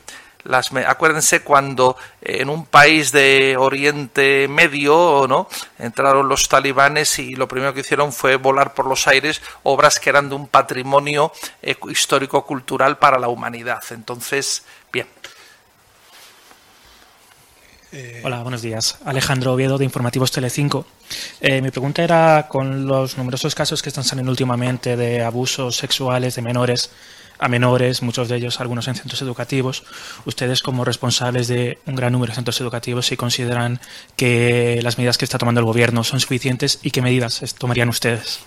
acuérdense 0.88 1.42
cuando 1.42 1.96
en 2.22 2.50
un 2.50 2.66
país 2.66 3.12
de 3.12 3.56
Oriente 3.58 4.48
Medio, 4.48 5.26
¿no? 5.28 5.48
Entraron 5.80 6.28
los 6.28 6.50
talibanes 6.50 7.20
y 7.20 7.36
lo 7.36 7.48
primero 7.48 7.74
que 7.74 7.82
hicieron 7.82 8.12
fue 8.12 8.36
volar 8.36 8.74
por 8.74 8.86
los 8.86 9.08
aires 9.08 9.42
obras 9.64 10.00
que 10.00 10.10
eran 10.10 10.30
de 10.30 10.36
un 10.36 10.48
patrimonio 10.48 11.32
eh, 11.62 11.76
histórico 11.90 12.46
cultural 12.46 12.98
para 12.98 13.20
la 13.20 13.30
humanidad. 13.30 13.82
Entonces, 13.92 14.64
bien. 14.92 15.08
Eh, 17.96 18.22
Hola, 18.26 18.42
buenos 18.42 18.64
días. 18.64 18.98
Alejandro 19.06 19.54
Oviedo 19.54 19.78
de 19.78 19.86
Informativos 19.86 20.32
Telecinco. 20.32 20.88
Eh, 21.40 21.62
mi 21.62 21.70
pregunta 21.70 22.04
era 22.04 22.48
con 22.50 22.88
los 22.88 23.20
numerosos 23.20 23.54
casos 23.54 23.84
que 23.84 23.90
están 23.90 24.04
saliendo 24.04 24.32
últimamente 24.32 24.98
de 24.98 25.24
abusos 25.24 25.78
sexuales 25.78 26.36
de 26.36 26.42
menores 26.42 26.90
a 27.44 27.50
menores, 27.50 28.02
muchos 28.02 28.30
de 28.30 28.38
ellos 28.38 28.62
algunos 28.62 28.88
en 28.88 28.96
centros 28.96 29.22
educativos. 29.22 29.84
Ustedes 30.26 30.62
como 30.62 30.86
responsables 30.86 31.48
de 31.48 31.78
un 31.86 31.96
gran 31.96 32.14
número 32.14 32.32
de 32.32 32.36
centros 32.36 32.60
educativos, 32.62 33.08
si 33.08 33.18
consideran 33.18 33.80
que 34.16 34.80
las 34.82 34.98
medidas 34.98 35.18
que 35.18 35.26
está 35.26 35.38
tomando 35.38 35.60
el 35.60 35.66
gobierno 35.66 36.04
son 36.04 36.20
suficientes 36.20 36.80
y 36.84 36.92
qué 36.92 37.02
medidas 37.02 37.56
tomarían 37.58 37.90
ustedes? 37.90 38.40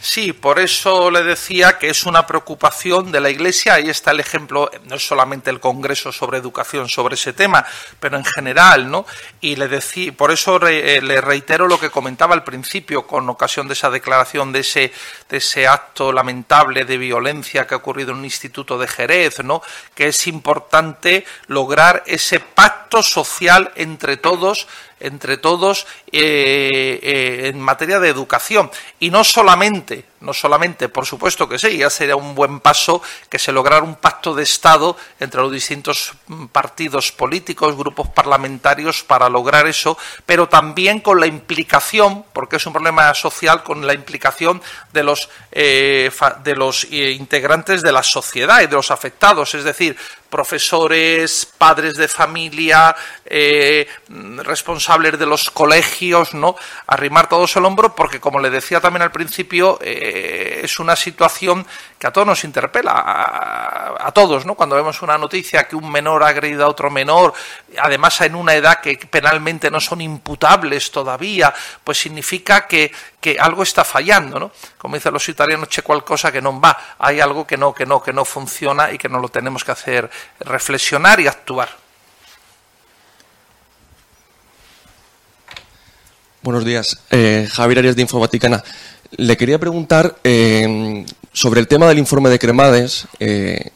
Sí, 0.00 0.32
por 0.32 0.58
eso 0.58 1.10
le 1.10 1.24
decía 1.24 1.78
que 1.78 1.88
es 1.88 2.04
una 2.04 2.26
preocupación 2.26 3.10
de 3.10 3.20
la 3.20 3.30
Iglesia. 3.30 3.74
Ahí 3.74 3.88
está 3.88 4.10
el 4.12 4.20
ejemplo, 4.20 4.70
no 4.84 4.96
es 4.96 5.06
solamente 5.06 5.50
el 5.50 5.58
Congreso 5.58 6.12
sobre 6.12 6.38
educación 6.38 6.88
sobre 6.88 7.14
ese 7.14 7.32
tema, 7.32 7.64
pero 7.98 8.16
en 8.16 8.24
general, 8.24 8.90
¿no? 8.90 9.06
Y 9.40 9.56
le 9.56 9.68
decía, 9.68 10.12
por 10.12 10.30
eso 10.30 10.64
eh, 10.68 11.00
le 11.00 11.20
reitero 11.20 11.66
lo 11.66 11.80
que 11.80 11.90
comentaba 11.90 12.34
al 12.34 12.44
principio, 12.44 13.06
con 13.06 13.28
ocasión 13.28 13.66
de 13.68 13.72
esa 13.72 13.90
declaración 13.90 14.52
de 14.52 14.60
ese, 14.60 14.92
de 15.28 15.38
ese 15.38 15.66
acto 15.66 16.12
lamentable 16.12 16.84
de 16.84 16.98
violencia 16.98 17.66
que 17.66 17.74
ha 17.74 17.78
ocurrido 17.78 18.12
en 18.12 18.18
un 18.18 18.24
instituto 18.24 18.78
de 18.78 18.86
Jerez, 18.86 19.42
¿no? 19.42 19.62
Que 19.94 20.08
es 20.08 20.26
importante 20.26 21.24
lograr 21.46 22.04
ese 22.06 22.38
pacto 22.38 23.02
social 23.02 23.72
entre 23.74 24.18
todos 24.18 24.68
entre 24.98 25.36
todos 25.36 25.86
eh, 26.10 26.98
eh, 27.02 27.48
en 27.48 27.60
materia 27.60 28.00
de 28.00 28.08
educación. 28.08 28.70
Y 28.98 29.10
no 29.10 29.24
solamente, 29.24 30.06
no 30.20 30.32
solamente, 30.32 30.88
por 30.88 31.04
supuesto 31.04 31.48
que 31.48 31.58
sí, 31.58 31.76
ya 31.76 31.90
sería 31.90 32.16
un 32.16 32.34
buen 32.34 32.60
paso 32.60 33.02
que 33.28 33.38
se 33.38 33.52
lograra 33.52 33.84
un 33.84 33.96
pacto 33.96 34.34
de 34.34 34.42
Estado 34.42 34.96
entre 35.20 35.40
los 35.42 35.52
distintos 35.52 36.14
partidos 36.50 37.12
políticos, 37.12 37.76
grupos 37.76 38.08
parlamentarios 38.08 39.02
para 39.02 39.28
lograr 39.28 39.66
eso, 39.66 39.98
pero 40.24 40.48
también 40.48 41.00
con 41.00 41.20
la 41.20 41.26
implicación, 41.26 42.24
porque 42.32 42.56
es 42.56 42.66
un 42.66 42.72
problema 42.72 43.12
social, 43.12 43.62
con 43.62 43.86
la 43.86 43.94
implicación 43.94 44.62
de 44.92 45.02
los, 45.02 45.28
eh, 45.52 46.10
de 46.42 46.56
los 46.56 46.84
integrantes 46.90 47.82
de 47.82 47.92
la 47.92 48.02
sociedad 48.02 48.62
y 48.62 48.66
de 48.66 48.76
los 48.76 48.90
afectados, 48.90 49.54
es 49.54 49.64
decir, 49.64 49.96
profesores, 50.28 51.46
padres 51.58 51.96
de 51.96 52.08
familia, 52.08 52.94
eh, 53.24 53.88
responsables 54.38 55.18
de 55.18 55.26
los 55.26 55.50
colegios, 55.50 56.34
¿no? 56.34 56.56
Arrimar 56.86 57.28
todos 57.28 57.56
el 57.56 57.64
hombro, 57.64 57.94
porque 57.94 58.20
como 58.20 58.40
le 58.40 58.50
decía 58.50 58.80
también 58.80 59.02
al 59.02 59.12
principio, 59.12 59.78
eh, 59.82 60.60
es 60.64 60.78
una 60.78 60.96
situación 60.96 61.66
que 61.98 62.06
a 62.06 62.12
todos 62.12 62.26
nos 62.26 62.44
interpela, 62.44 62.92
a, 63.98 64.12
todos, 64.12 64.44
¿no? 64.44 64.54
Cuando 64.54 64.76
vemos 64.76 65.02
una 65.02 65.18
noticia 65.18 65.66
que 65.66 65.76
un 65.76 65.90
menor 65.90 66.22
ha 66.22 66.28
agredido 66.28 66.64
a 66.64 66.68
otro 66.68 66.90
menor, 66.90 67.32
además 67.78 68.20
en 68.20 68.34
una 68.34 68.54
edad 68.54 68.80
que 68.80 68.96
penalmente 68.96 69.70
no 69.70 69.80
son 69.80 70.00
imputables 70.00 70.90
todavía, 70.90 71.54
pues 71.82 71.98
significa 71.98 72.66
que, 72.66 72.92
que 73.26 73.40
algo 73.40 73.64
está 73.64 73.82
fallando, 73.82 74.38
¿no? 74.38 74.52
Como 74.78 74.94
dicen 74.94 75.12
los 75.12 75.28
italianos, 75.28 75.68
che 75.68 75.82
cosa 75.82 76.30
que 76.30 76.40
no 76.40 76.60
va, 76.60 76.94
hay 76.96 77.18
algo 77.18 77.44
que 77.44 77.56
no, 77.56 77.74
que 77.74 77.84
no, 77.84 78.00
que 78.00 78.12
no 78.12 78.24
funciona 78.24 78.92
y 78.92 78.98
que 78.98 79.08
no 79.08 79.18
lo 79.18 79.28
tenemos 79.28 79.64
que 79.64 79.72
hacer 79.72 80.08
reflexionar 80.38 81.18
y 81.18 81.26
actuar. 81.26 81.68
Buenos 86.40 86.64
días, 86.64 87.00
eh, 87.10 87.48
Javier 87.50 87.80
Arias 87.80 87.96
de 87.96 88.02
Infobaticana. 88.02 88.62
Le 89.16 89.36
quería 89.36 89.58
preguntar 89.58 90.14
eh, 90.22 91.04
sobre 91.32 91.58
el 91.58 91.66
tema 91.66 91.88
del 91.88 91.98
informe 91.98 92.30
de 92.30 92.38
Cremades. 92.38 93.08
Eh, 93.18 93.72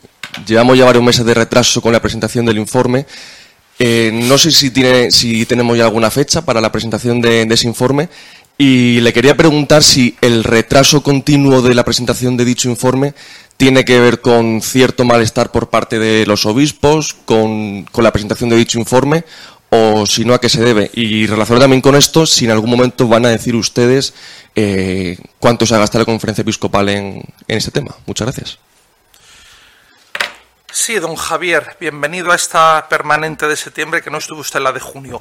llevamos 0.47 0.79
ya 0.79 0.85
varios 0.85 1.03
meses 1.03 1.27
de 1.27 1.35
retraso 1.35 1.83
con 1.83 1.93
la 1.93 2.01
presentación 2.01 2.47
del 2.47 2.59
informe. 2.59 3.05
no 3.81 4.39
sé 4.39 4.53
si, 4.53 4.71
tiene, 4.71 5.11
si 5.11 5.45
tenemos 5.45 5.77
ya 5.77 5.87
alguna 5.87 6.09
fecha 6.09 6.45
para 6.45 6.61
la 6.61 6.71
presentación 6.71 7.21
de, 7.21 7.43
ese 7.51 7.67
informe. 7.67 8.09
Y 8.59 9.01
le 9.01 9.13
quería 9.13 9.37
preguntar 9.37 9.83
si 9.83 10.17
el 10.21 10.45
retraso 10.45 11.03
continuo 11.03 11.63
de 11.63 11.75
la 11.75 11.85
presentación 11.85 12.37
de 12.37 12.45
dicho 12.45 12.69
informe 12.69 13.15
tiene 13.57 13.85
que 13.85 14.01
ver 14.01 14.23
con 14.23 14.63
cierto 14.63 15.05
malestar 15.05 15.53
por 15.53 15.69
parte 15.69 15.99
de 15.99 16.25
los 16.25 16.47
obispos, 16.47 17.15
con, 17.27 17.87
la 17.95 18.11
presentación 18.11 18.49
de 18.49 18.57
dicho 18.57 18.79
informe, 18.79 19.25
o 19.69 20.07
si 20.07 20.25
no, 20.25 20.33
a 20.33 20.41
qué 20.41 20.49
se 20.49 20.63
debe. 20.63 20.91
Y 20.95 21.27
relacionado 21.27 21.65
también 21.65 21.83
con 21.83 21.95
esto, 21.95 22.25
si 22.25 22.47
en 22.47 22.53
algún 22.53 22.71
momento 22.71 23.07
van 23.07 23.27
a 23.27 23.29
decir 23.29 23.55
ustedes 23.55 24.15
eh, 24.57 25.19
cuánto 25.39 25.67
se 25.67 25.75
ha 25.75 25.79
gastado 25.79 26.01
la 26.01 26.07
conferencia 26.07 26.41
episcopal 26.41 26.89
en, 26.89 27.23
este 27.49 27.71
tema. 27.71 27.95
Muchas 28.07 28.27
gracias. 28.27 28.59
Sí, 30.73 31.01
don 31.01 31.17
Javier, 31.17 31.77
bienvenido 31.81 32.31
a 32.31 32.37
esta 32.37 32.87
permanente 32.89 33.49
de 33.49 33.57
septiembre, 33.57 34.03
que 34.03 34.11
no 34.11 34.19
estuvo 34.19 34.41
usted 34.41 34.59
en 34.59 34.65
la 34.65 34.73
de 34.73 34.79
junio. 34.79 35.21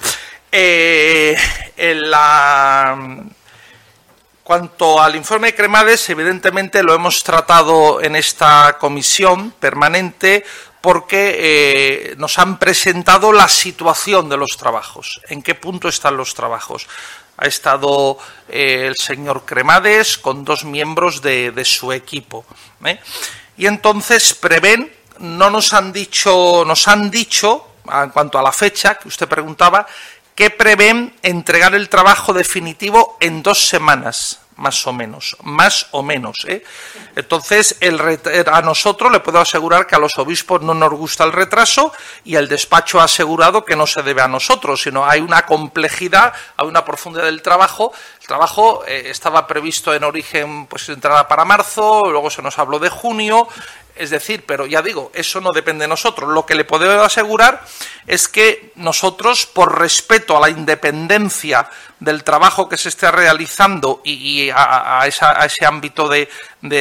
Eh, 0.51 1.35
en 1.75 3.33
cuanto 4.43 5.01
al 5.01 5.15
informe 5.15 5.47
de 5.47 5.55
Cremades, 5.55 6.07
evidentemente 6.11 6.83
lo 6.83 6.93
hemos 6.93 7.23
tratado 7.23 7.99
en 7.99 8.15
esta 8.15 8.77
comisión 8.79 9.51
permanente 9.59 10.45
porque 10.81 11.35
eh, 11.39 12.15
nos 12.17 12.37
han 12.37 12.59
presentado 12.59 13.33
la 13.33 13.47
situación 13.47 14.29
de 14.29 14.37
los 14.37 14.55
trabajos, 14.55 15.19
en 15.29 15.41
qué 15.41 15.55
punto 15.55 15.89
están 15.89 16.15
los 16.15 16.35
trabajos. 16.35 16.87
Ha 17.37 17.47
estado 17.47 18.19
eh, 18.49 18.85
el 18.85 18.95
señor 18.97 19.45
Cremades 19.45 20.19
con 20.19 20.45
dos 20.45 20.63
miembros 20.63 21.23
de, 21.23 21.65
su 21.65 21.91
equipo. 21.91 22.45
Y 23.57 23.65
entonces 23.65 24.33
prevén, 24.35 24.98
no 25.19 25.49
nos 25.49 25.73
han 25.73 25.91
dicho, 25.91 26.63
nos 26.65 26.87
han 26.87 27.09
dicho, 27.11 27.67
en 27.91 28.09
cuanto 28.09 28.39
a 28.39 28.43
la 28.43 28.51
fecha 28.51 28.95
que 28.95 29.07
usted 29.07 29.27
preguntaba, 29.27 29.85
que 30.35 30.49
prevén 30.49 31.13
entregar 31.21 31.75
el 31.75 31.89
trabajo 31.89 32.31
definitivo 32.31 33.17
en 33.19 33.43
dos 33.43 33.67
semanas, 33.67 34.39
más 34.59 34.85
o 34.87 34.93
menos, 34.93 35.35
más 35.43 35.87
o 35.91 36.03
menos. 36.03 36.45
¿eh? 36.47 36.63
Entonces, 37.15 37.77
el 37.79 37.99
a 38.47 38.61
nosotros 38.61 39.11
le 39.11 39.19
puedo 39.21 39.39
asegurar 39.39 39.87
que 39.87 39.95
a 39.95 39.99
los 39.99 40.17
obispos 40.17 40.61
no 40.61 40.73
nos 40.73 40.91
gusta 40.91 41.23
el 41.23 41.31
retraso 41.31 41.91
y 42.23 42.35
el 42.35 42.47
despacho 42.47 42.99
ha 42.99 43.05
asegurado 43.05 43.65
que 43.65 43.75
no 43.75 43.87
se 43.87 44.03
debe 44.03 44.21
a 44.21 44.27
nosotros, 44.27 44.81
sino 44.81 45.05
hay 45.05 45.21
una 45.21 45.45
complejidad, 45.45 46.33
hay 46.55 46.67
una 46.67 46.85
profundidad 46.85 47.25
del 47.25 47.41
trabajo. 47.41 47.91
El 48.21 48.27
trabajo 48.27 48.83
eh, 48.85 49.07
estaba 49.07 49.47
previsto 49.47 49.93
en 49.93 50.03
origen, 50.03 50.67
pues 50.67 50.87
entrada 50.89 51.27
para 51.27 51.45
marzo, 51.45 52.09
luego 52.09 52.29
se 52.29 52.41
nos 52.41 52.59
habló 52.59 52.79
de 52.79 52.89
junio, 52.89 53.47
Es 53.99 54.11
decir, 54.11 54.45
pero 54.47 54.65
ya 54.65 54.81
digo, 54.81 55.11
eso 55.13 55.41
no 55.41 55.51
depende 55.51 55.83
de 55.83 55.89
nosotros. 55.89 56.29
Lo 56.29 56.45
que 56.45 56.55
le 56.55 56.63
podemos 56.63 57.05
asegurar 57.05 57.65
es 58.07 58.29
que 58.29 58.71
nosotros, 58.75 59.45
por 59.45 59.77
respeto 59.77 60.37
a 60.37 60.39
la 60.39 60.49
independencia 60.49 61.69
del 61.99 62.23
trabajo 62.23 62.69
que 62.69 62.77
se 62.77 62.87
esté 62.87 63.11
realizando 63.11 64.01
y, 64.05 64.49
a, 64.55 65.03
ese 65.05 65.65
ámbito 65.65 66.07
de, 66.07 66.29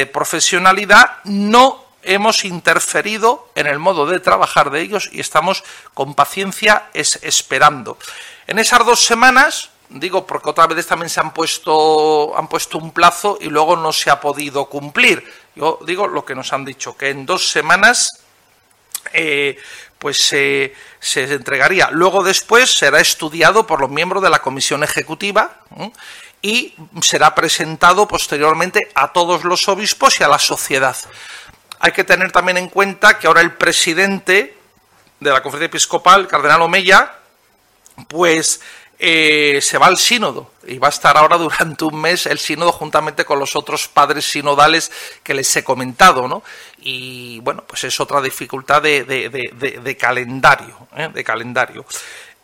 profesionalidad, 0.05 1.17
no 1.25 1.83
hemos 2.03 2.45
interferido 2.45 3.49
en 3.53 3.67
el 3.67 3.79
modo 3.79 4.05
de 4.05 4.21
trabajar 4.21 4.69
de 4.71 4.79
ellos 4.79 5.09
y 5.11 5.19
estamos 5.19 5.65
con 5.93 6.15
paciencia 6.15 6.85
esperando. 6.93 7.97
En 8.47 8.59
esas 8.59 8.85
dos 8.85 9.03
semanas, 9.03 9.71
digo 9.89 10.25
porque 10.25 10.49
otra 10.49 10.67
vez 10.67 10.85
también 10.87 11.09
se 11.09 11.19
han 11.19 11.33
puesto, 11.33 12.37
han 12.37 12.47
puesto 12.47 12.77
un 12.77 12.91
plazo 12.91 13.37
y 13.41 13.49
luego 13.49 13.75
no 13.75 13.91
se 13.91 14.09
ha 14.09 14.21
podido 14.21 14.65
cumplir. 14.65 15.23
Yo 15.55 15.79
digo 15.85 16.07
lo 16.07 16.23
que 16.23 16.35
nos 16.35 16.53
han 16.53 16.63
dicho, 16.63 16.95
que 16.95 17.09
en 17.09 17.25
dos 17.25 17.49
semanas 17.49 18.23
eh, 19.13 19.57
pues 19.97 20.17
se, 20.17 20.73
entregaría. 21.15 21.89
Luego 21.91 22.23
después 22.23 22.71
será 22.77 22.99
estudiado 22.99 23.67
por 23.67 23.81
los 23.81 23.89
miembros 23.89 24.23
de 24.23 24.29
la 24.29 24.39
comisión 24.39 24.83
ejecutiva 24.83 25.57
y 26.41 26.75
será 27.01 27.35
presentado 27.35 28.07
posteriormente 28.07 28.89
a 28.95 29.11
todos 29.11 29.43
los 29.43 29.67
obispos 29.67 30.19
y 30.19 30.23
a 30.23 30.29
la 30.29 30.39
sociedad. 30.39 30.95
Hay 31.79 31.91
que 31.91 32.03
tener 32.03 32.31
también 32.31 32.57
en 32.57 32.69
cuenta 32.69 33.17
que 33.17 33.27
ahora 33.27 33.41
el 33.41 33.53
presidente 33.53 34.57
de 35.19 35.31
la 35.31 35.41
conferencia 35.43 35.67
episcopal, 35.67 36.27
cardenal 36.27 36.61
Omeya, 36.61 37.15
pues 38.07 38.61
eh, 39.01 39.59
se 39.61 39.77
va 39.77 39.87
al 39.87 39.97
sínodo 39.97 40.51
y 40.67 40.77
va 40.77 40.87
a 40.87 40.89
estar 40.89 41.15
ahora 41.15 41.37
durante 41.37 41.85
un 41.85 42.01
mes 42.01 42.25
el 42.25 42.37
sínodo 42.37 42.73
juntamente 42.73 43.23
con 43.23 43.39
los 43.39 43.55
otros 43.55 43.87
padres 43.87 44.25
sinodales 44.25 44.91
que 45.23 45.33
les 45.33 45.55
he 45.55 45.63
comentado, 45.63 46.27
¿no? 46.27 46.43
Y 46.79 47.39
bueno, 47.39 47.63
pues 47.65 47.85
es 47.85 47.97
otra 48.01 48.21
dificultad 48.21 48.81
de, 48.81 49.97
calendario, 49.97 50.89
¿eh? 50.97 51.09
de 51.13 51.23
calendario. 51.23 51.85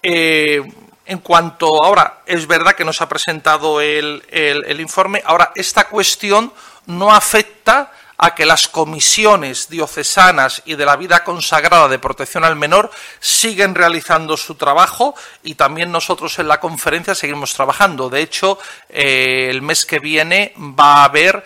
Eh, 0.02 0.62
en 1.06 1.20
cuanto 1.20 1.84
ahora, 1.84 2.22
es 2.26 2.48
verdad 2.48 2.74
que 2.74 2.86
nos 2.86 3.02
ha 3.02 3.10
presentado 3.10 3.82
el, 3.82 4.24
el 4.30 4.80
informe, 4.80 5.22
ahora 5.26 5.52
esta 5.56 5.90
cuestión 5.90 6.54
no 6.86 7.14
afecta 7.14 7.92
a 8.18 8.36
que 8.36 8.46
las 8.46 8.68
comisiones 8.68 9.70
diocesanas 9.70 10.62
y 10.66 10.76
de 10.76 10.86
la 10.86 10.96
vida 10.96 11.24
consagrada 11.24 11.88
de 11.88 12.00
protección 12.00 12.44
al 12.44 12.56
menor 12.56 12.92
siguen 13.20 13.76
realizando 13.76 14.38
su 14.38 14.56
trabajo 14.56 15.16
y 15.44 15.56
también 15.56 15.92
nosotros 15.92 16.38
en 16.40 16.48
la 16.48 16.60
conferencia 16.60 17.16
seguimos 17.16 17.54
trabajando. 17.54 18.10
De 18.10 18.22
hecho, 18.22 18.58
eh, 18.90 19.48
el 19.50 19.62
mes 19.62 19.86
que 19.86 20.00
viene 20.00 20.54
va 20.58 20.98
a 20.98 21.06
haber 21.06 21.44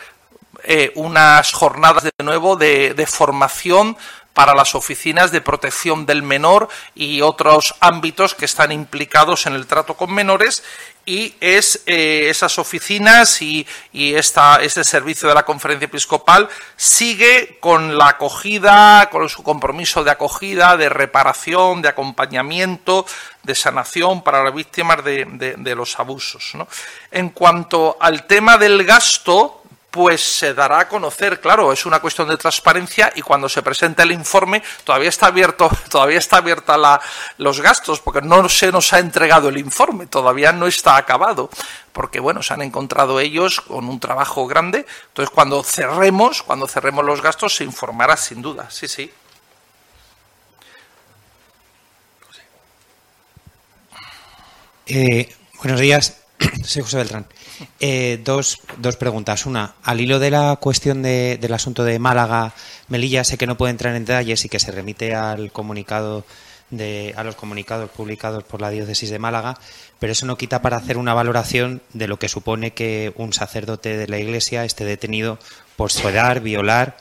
eh, 0.63 0.91
unas 0.95 1.51
jornadas 1.53 2.03
de 2.03 2.23
nuevo 2.23 2.55
de, 2.55 2.93
de 2.93 3.07
formación 3.07 3.97
para 4.39 4.55
las 4.55 4.73
oficinas 4.73 5.33
de 5.33 5.41
protección 5.41 6.05
del 6.05 6.23
menor 6.23 6.69
y 6.95 7.19
otros 7.19 7.75
ámbitos 7.81 8.35
que 8.35 8.45
están 8.45 8.71
implicados 8.71 9.45
en 9.47 9.53
el 9.53 9.67
trato 9.67 9.95
con 9.95 10.13
menores 10.13 10.63
y 11.05 11.35
es 11.41 11.83
eh, 11.87 12.27
esas 12.29 12.57
oficinas 12.57 13.41
y, 13.41 13.67
y 13.91 14.13
esta, 14.13 14.61
este 14.61 14.85
servicio 14.85 15.27
de 15.27 15.35
la 15.35 15.43
conferencia 15.43 15.87
episcopal 15.87 16.47
sigue 16.77 17.57
con 17.59 17.97
la 17.97 18.07
acogida, 18.07 19.09
con 19.09 19.27
su 19.27 19.43
compromiso 19.43 20.05
de 20.05 20.11
acogida, 20.11 20.77
de 20.77 20.87
reparación, 20.87 21.81
de 21.81 21.89
acompañamiento, 21.89 23.05
de 23.43 23.55
sanación 23.55 24.23
para 24.23 24.41
las 24.41 24.53
víctimas 24.53 25.03
de, 25.03 25.25
de 25.57 25.75
los 25.75 25.99
abusos. 25.99 26.51
¿no? 26.53 26.65
En 27.11 27.31
cuanto 27.31 27.97
al 27.99 28.25
tema 28.25 28.57
del 28.57 28.85
gasto, 28.85 29.58
pues 29.91 30.21
se 30.21 30.53
dará 30.53 30.79
a 30.81 30.87
conocer, 30.87 31.39
claro, 31.39 31.73
es 31.73 31.85
una 31.85 31.99
cuestión 31.99 32.27
de 32.27 32.37
transparencia 32.37 33.11
y 33.15 33.21
cuando 33.21 33.49
se 33.49 33.63
presente 33.63 34.03
el 34.03 34.11
informe 34.11 34.61
todavía 34.83 35.09
está 35.09 35.27
abierto, 35.27 35.69
todavía 35.89 36.19
está 36.19 36.37
abierta 36.37 36.77
la, 36.77 37.01
los 37.37 37.59
gastos 37.61 37.99
porque 37.99 38.21
no 38.21 38.47
se 38.49 38.71
nos 38.71 38.93
ha 38.93 38.99
entregado 38.99 39.49
el 39.49 39.57
informe, 39.57 40.05
todavía 40.05 40.51
no 40.51 40.67
está 40.67 40.95
acabado, 40.95 41.49
porque 41.91 42.19
bueno, 42.19 42.43
se 42.43 42.53
han 42.53 42.61
encontrado 42.61 43.19
ellos 43.19 43.61
con 43.61 43.89
un 43.89 43.99
trabajo 43.99 44.45
grande, 44.45 44.85
entonces 45.07 45.33
cuando 45.33 45.63
cerremos, 45.63 46.43
cuando 46.43 46.67
cerremos 46.67 47.03
los 47.03 47.21
gastos 47.21 47.55
se 47.55 47.63
informará 47.63 48.15
sin 48.15 48.41
duda, 48.41 48.69
sí, 48.69 48.87
sí. 48.87 49.11
Eh, 54.91 55.35
buenos 55.61 55.79
días, 55.79 56.18
soy 56.63 56.83
José 56.83 56.97
Beltrán. 56.97 57.25
Eh, 57.79 58.19
dos, 58.23 58.59
dos, 58.77 58.95
preguntas. 58.95 59.45
Una, 59.45 59.75
al 59.83 60.01
hilo 60.01 60.19
de 60.19 60.31
la 60.31 60.55
cuestión 60.57 61.01
del 61.01 61.53
asunto 61.53 61.83
de 61.83 61.99
Málaga, 61.99 62.53
Melilla, 62.87 63.23
sé 63.23 63.37
que 63.37 63.47
no 63.47 63.57
puede 63.57 63.71
entrar 63.71 63.95
en 63.95 64.05
detalles 64.05 64.45
y 64.45 64.49
que 64.49 64.59
se 64.59 64.71
remite 64.71 65.15
al 65.15 65.51
comunicado 65.51 66.25
de, 66.69 67.13
a 67.17 67.23
los 67.23 67.35
comunicados 67.35 67.89
publicados 67.89 68.43
por 68.43 68.61
la 68.61 68.69
diócesis 68.69 69.09
de 69.09 69.19
Málaga, 69.19 69.59
pero 69.99 70.13
eso 70.13 70.25
no 70.25 70.37
quita 70.37 70.61
para 70.61 70.77
hacer 70.77 70.97
una 70.97 71.13
valoración 71.13 71.81
de 71.93 72.07
lo 72.07 72.19
que 72.19 72.29
supone 72.29 72.71
que 72.71 73.11
un 73.15 73.33
sacerdote 73.33 73.97
de 73.97 74.07
la 74.07 74.19
Iglesia 74.19 74.63
esté 74.63 74.85
detenido 74.85 75.39
por 75.75 75.91
suedar, 75.91 76.41
violar 76.41 76.97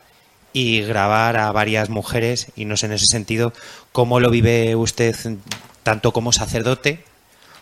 y 0.52 0.80
grabar 0.80 1.36
a 1.36 1.52
varias 1.52 1.90
mujeres 1.90 2.48
y 2.56 2.64
no 2.64 2.76
sé 2.76 2.86
en 2.86 2.92
ese 2.92 3.06
sentido 3.06 3.52
cómo 3.92 4.18
lo 4.18 4.30
vive 4.30 4.74
usted 4.74 5.14
tanto 5.82 6.12
como 6.12 6.32
sacerdote 6.32 7.04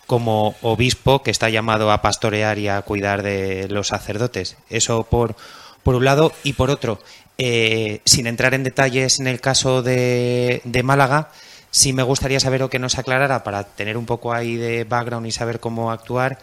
como 0.06 0.54
obispo 0.62 1.22
que 1.22 1.30
está 1.30 1.48
llamado 1.48 1.90
a 1.90 2.02
pastorear 2.02 2.58
y 2.58 2.68
a 2.68 2.80
cuidar 2.82 3.22
de 3.22 3.68
los 3.68 3.88
sacerdotes. 3.88 4.56
Eso 4.70 5.04
por, 5.04 5.36
por 5.82 5.94
un 5.94 6.04
lado. 6.04 6.32
Y 6.44 6.54
por 6.54 6.70
otro, 6.70 7.00
eh, 7.38 8.00
sin 8.04 8.26
entrar 8.26 8.54
en 8.54 8.64
detalles 8.64 9.20
en 9.20 9.26
el 9.26 9.40
caso 9.40 9.82
de, 9.82 10.62
de 10.64 10.82
Málaga, 10.82 11.30
sí 11.70 11.92
me 11.92 12.02
gustaría 12.02 12.40
saber 12.40 12.62
o 12.62 12.70
que 12.70 12.78
nos 12.78 12.98
aclarara 12.98 13.44
para 13.44 13.64
tener 13.64 13.96
un 13.96 14.06
poco 14.06 14.32
ahí 14.32 14.56
de 14.56 14.84
background 14.84 15.26
y 15.26 15.32
saber 15.32 15.60
cómo 15.60 15.90
actuar. 15.90 16.38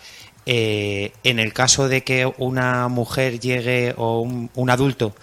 Eh, 0.46 1.14
en 1.24 1.40
el 1.40 1.54
caso 1.54 1.88
de 1.88 2.04
que 2.04 2.32
una 2.38 2.90
mujer 2.90 3.40
llegue 3.40 3.94
o 3.96 4.20
un, 4.20 4.50
un 4.56 4.70
adulto 4.70 5.16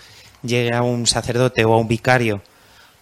llegue 0.43 0.75
a 0.75 0.83
un 0.83 1.07
sacerdote 1.07 1.65
o 1.67 1.75
a 1.75 1.77
un 1.77 1.89
vicario 1.89 2.41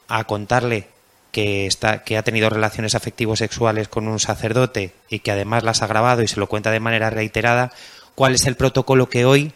a 0.08 0.24
contarle 0.24 0.88
que, 1.32 1.66
está, 1.66 2.02
que 2.02 2.16
ha 2.16 2.22
tenido 2.22 2.50
relaciones 2.50 2.94
afectivos 2.94 3.40
sexuales 3.40 3.88
con 3.88 4.08
un 4.08 4.18
sacerdote 4.18 4.92
y 5.08 5.20
que 5.20 5.30
además 5.30 5.62
las 5.62 5.82
ha 5.82 5.86
grabado 5.86 6.22
y 6.22 6.28
se 6.28 6.40
lo 6.40 6.48
cuenta 6.48 6.70
de 6.70 6.80
manera 6.80 7.10
reiterada, 7.10 7.72
¿cuál 8.14 8.34
es 8.34 8.46
el 8.46 8.56
protocolo 8.56 9.08
que 9.08 9.24
hoy 9.24 9.52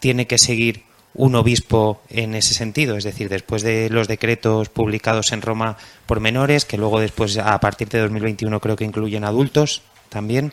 tiene 0.00 0.26
que 0.26 0.38
seguir 0.38 0.84
un 1.14 1.34
obispo 1.34 2.00
en 2.08 2.34
ese 2.34 2.54
sentido? 2.54 2.96
Es 2.96 3.04
decir, 3.04 3.28
después 3.28 3.62
de 3.62 3.90
los 3.90 4.08
decretos 4.08 4.68
publicados 4.68 5.32
en 5.32 5.42
Roma 5.42 5.76
por 6.06 6.20
menores, 6.20 6.64
que 6.64 6.78
luego 6.78 7.00
después 7.00 7.36
a 7.38 7.60
partir 7.60 7.88
de 7.88 8.00
2021 8.00 8.60
creo 8.60 8.76
que 8.76 8.84
incluyen 8.84 9.24
adultos 9.24 9.82
también. 10.08 10.52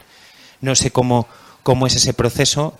No 0.61 0.75
sé 0.75 0.91
cómo, 0.91 1.27
cómo 1.63 1.87
es 1.87 1.95
ese 1.95 2.13
proceso 2.13 2.77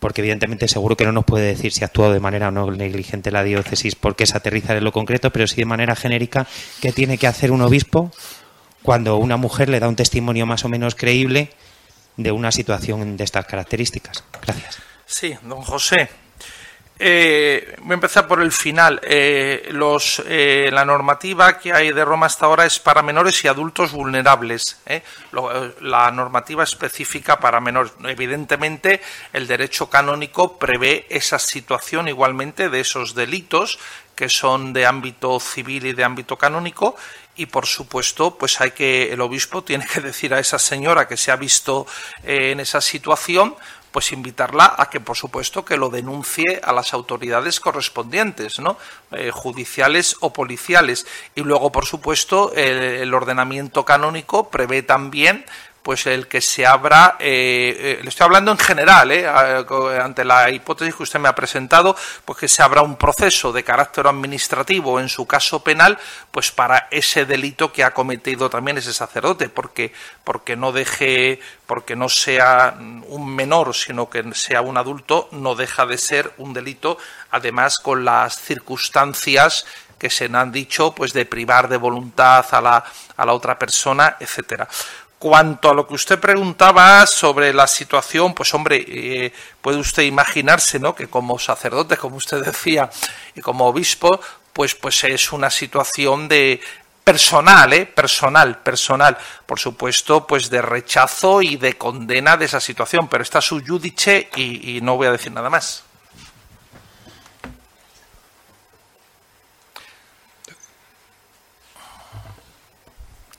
porque 0.00 0.22
evidentemente 0.22 0.66
seguro 0.66 0.96
que 0.96 1.04
no 1.04 1.12
nos 1.12 1.24
puede 1.24 1.46
decir 1.46 1.72
si 1.72 1.84
ha 1.84 1.86
actuado 1.86 2.12
de 2.12 2.20
manera 2.20 2.48
o 2.48 2.50
no 2.50 2.70
negligente 2.70 3.30
la 3.30 3.44
diócesis 3.44 3.94
porque 3.94 4.24
es 4.24 4.34
aterrizar 4.34 4.76
en 4.76 4.84
lo 4.84 4.92
concreto, 4.92 5.30
pero 5.30 5.46
sí 5.46 5.56
de 5.56 5.66
manera 5.66 5.94
genérica 5.94 6.46
qué 6.80 6.92
tiene 6.92 7.18
que 7.18 7.26
hacer 7.26 7.52
un 7.52 7.62
obispo 7.62 8.10
cuando 8.82 9.16
una 9.18 9.36
mujer 9.36 9.68
le 9.68 9.78
da 9.78 9.88
un 9.88 9.96
testimonio 9.96 10.46
más 10.46 10.64
o 10.64 10.68
menos 10.68 10.94
creíble 10.94 11.50
de 12.16 12.32
una 12.32 12.50
situación 12.50 13.16
de 13.16 13.24
estas 13.24 13.46
características. 13.46 14.24
Gracias. 14.42 14.78
Sí, 15.06 15.34
don 15.42 15.62
José. 15.62 16.08
Eh, 17.02 17.76
voy 17.80 17.92
a 17.92 17.94
empezar 17.94 18.28
por 18.28 18.42
el 18.42 18.52
final. 18.52 19.00
Eh, 19.02 19.70
los, 19.72 20.22
eh, 20.26 20.68
la 20.70 20.84
normativa 20.84 21.58
que 21.58 21.72
hay 21.72 21.92
de 21.92 22.04
Roma 22.04 22.26
hasta 22.26 22.44
ahora 22.44 22.66
es 22.66 22.78
para 22.78 23.02
menores 23.02 23.42
y 23.42 23.48
adultos 23.48 23.92
vulnerables. 23.92 24.78
la 25.80 26.10
normativa 26.10 26.62
específica 26.62 27.40
para 27.40 27.58
menores. 27.58 27.92
Evidentemente, 28.04 29.00
el 29.32 29.46
derecho 29.46 29.88
canónico 29.88 30.58
prevé 30.58 31.06
esa 31.08 31.38
situación 31.38 32.06
igualmente 32.08 32.68
de 32.68 32.80
esos 32.80 33.14
delitos 33.14 33.78
que 34.14 34.28
son 34.28 34.74
de 34.74 34.84
ámbito 34.84 35.40
civil 35.40 35.86
y 35.86 35.94
de 35.94 36.04
ámbito 36.04 36.36
canónico 36.36 36.94
y 37.36 37.46
por 37.46 37.64
supuesto 37.64 38.36
pues 38.36 38.60
hay 38.60 38.72
que 38.72 39.10
el 39.10 39.20
obispo 39.22 39.64
tiene 39.64 39.86
que 39.86 40.02
decir 40.02 40.34
a 40.34 40.38
esa 40.38 40.58
señora 40.58 41.08
que 41.08 41.16
se 41.16 41.30
ha 41.30 41.36
visto 41.36 41.86
en 42.22 42.60
esa 42.60 42.82
situación 42.82 43.56
pues 43.90 44.12
invitarla 44.12 44.74
a 44.78 44.88
que, 44.90 45.00
por 45.00 45.16
supuesto, 45.16 45.64
que 45.64 45.76
lo 45.76 45.88
denuncie 45.88 46.60
a 46.62 46.72
las 46.72 46.94
autoridades 46.94 47.60
correspondientes, 47.60 48.60
¿no? 48.60 48.76
Eh, 49.12 49.30
judiciales 49.32 50.16
o 50.20 50.32
policiales. 50.32 51.06
Y 51.34 51.42
luego, 51.42 51.72
por 51.72 51.86
supuesto, 51.86 52.52
el, 52.54 53.12
ordenamiento 53.14 53.84
canónico 53.84 54.50
prevé 54.50 54.82
también 54.82 55.44
pues 55.82 56.06
el 56.06 56.28
que 56.28 56.40
se 56.40 56.66
abra, 56.66 57.16
eh, 57.18 57.76
eh, 57.78 58.00
le 58.02 58.08
estoy 58.08 58.24
hablando 58.24 58.52
en 58.52 58.58
general, 58.58 59.10
eh, 59.12 59.26
ante 59.26 60.24
la 60.24 60.50
hipótesis 60.50 60.94
que 60.94 61.02
usted 61.02 61.18
me 61.18 61.28
ha 61.28 61.34
presentado, 61.34 61.96
pues 62.24 62.38
que 62.38 62.48
se 62.48 62.62
abra 62.62 62.82
un 62.82 62.96
proceso 62.96 63.52
de 63.52 63.64
carácter 63.64 64.06
administrativo, 64.06 65.00
en 65.00 65.08
su 65.08 65.26
caso 65.26 65.64
penal, 65.64 65.98
pues 66.30 66.52
para 66.52 66.88
ese 66.90 67.24
delito 67.24 67.72
que 67.72 67.84
ha 67.84 67.94
cometido 67.94 68.50
también 68.50 68.78
ese 68.78 68.92
sacerdote, 68.92 69.48
porque, 69.48 69.92
porque 70.22 70.56
no 70.56 70.72
deje, 70.72 71.40
porque 71.66 71.96
no 71.96 72.08
sea 72.08 72.76
un 72.78 73.34
menor, 73.34 73.74
sino 73.74 74.10
que 74.10 74.22
sea 74.34 74.60
un 74.60 74.76
adulto, 74.76 75.28
no 75.32 75.54
deja 75.54 75.86
de 75.86 75.98
ser 75.98 76.32
un 76.38 76.52
delito, 76.52 76.98
además 77.30 77.78
con 77.78 78.04
las 78.04 78.38
circunstancias 78.38 79.64
que 80.00 80.08
se 80.08 80.30
han 80.32 80.50
dicho, 80.50 80.92
pues 80.94 81.12
de 81.12 81.26
privar 81.26 81.68
de 81.68 81.76
voluntad 81.76 82.46
a 82.52 82.60
la, 82.62 82.84
a 83.18 83.26
la 83.26 83.34
otra 83.34 83.58
persona, 83.58 84.16
etcétera. 84.18 84.66
Cuanto 85.20 85.68
a 85.68 85.74
lo 85.74 85.86
que 85.86 85.92
usted 85.92 86.18
preguntaba 86.18 87.06
sobre 87.06 87.52
la 87.52 87.66
situación, 87.66 88.32
pues 88.32 88.54
hombre, 88.54 88.82
eh, 88.88 89.30
puede 89.60 89.76
usted 89.76 90.04
imaginarse, 90.04 90.78
¿no? 90.78 90.94
Que 90.94 91.08
como 91.08 91.38
sacerdote, 91.38 91.98
como 91.98 92.16
usted 92.16 92.42
decía, 92.42 92.88
y 93.34 93.42
como 93.42 93.66
obispo, 93.66 94.18
pues, 94.54 94.74
pues 94.74 95.04
es 95.04 95.30
una 95.30 95.50
situación 95.50 96.26
de 96.26 96.58
personal, 97.04 97.70
¿eh? 97.74 97.84
Personal, 97.84 98.60
personal. 98.60 99.18
Por 99.44 99.58
supuesto, 99.58 100.26
pues 100.26 100.48
de 100.48 100.62
rechazo 100.62 101.42
y 101.42 101.56
de 101.56 101.76
condena 101.76 102.38
de 102.38 102.46
esa 102.46 102.58
situación, 102.58 103.06
pero 103.06 103.22
está 103.22 103.42
su 103.42 103.62
judice 103.62 104.30
y, 104.36 104.78
y 104.78 104.80
no 104.80 104.96
voy 104.96 105.08
a 105.08 105.12
decir 105.12 105.32
nada 105.32 105.50
más. 105.50 105.84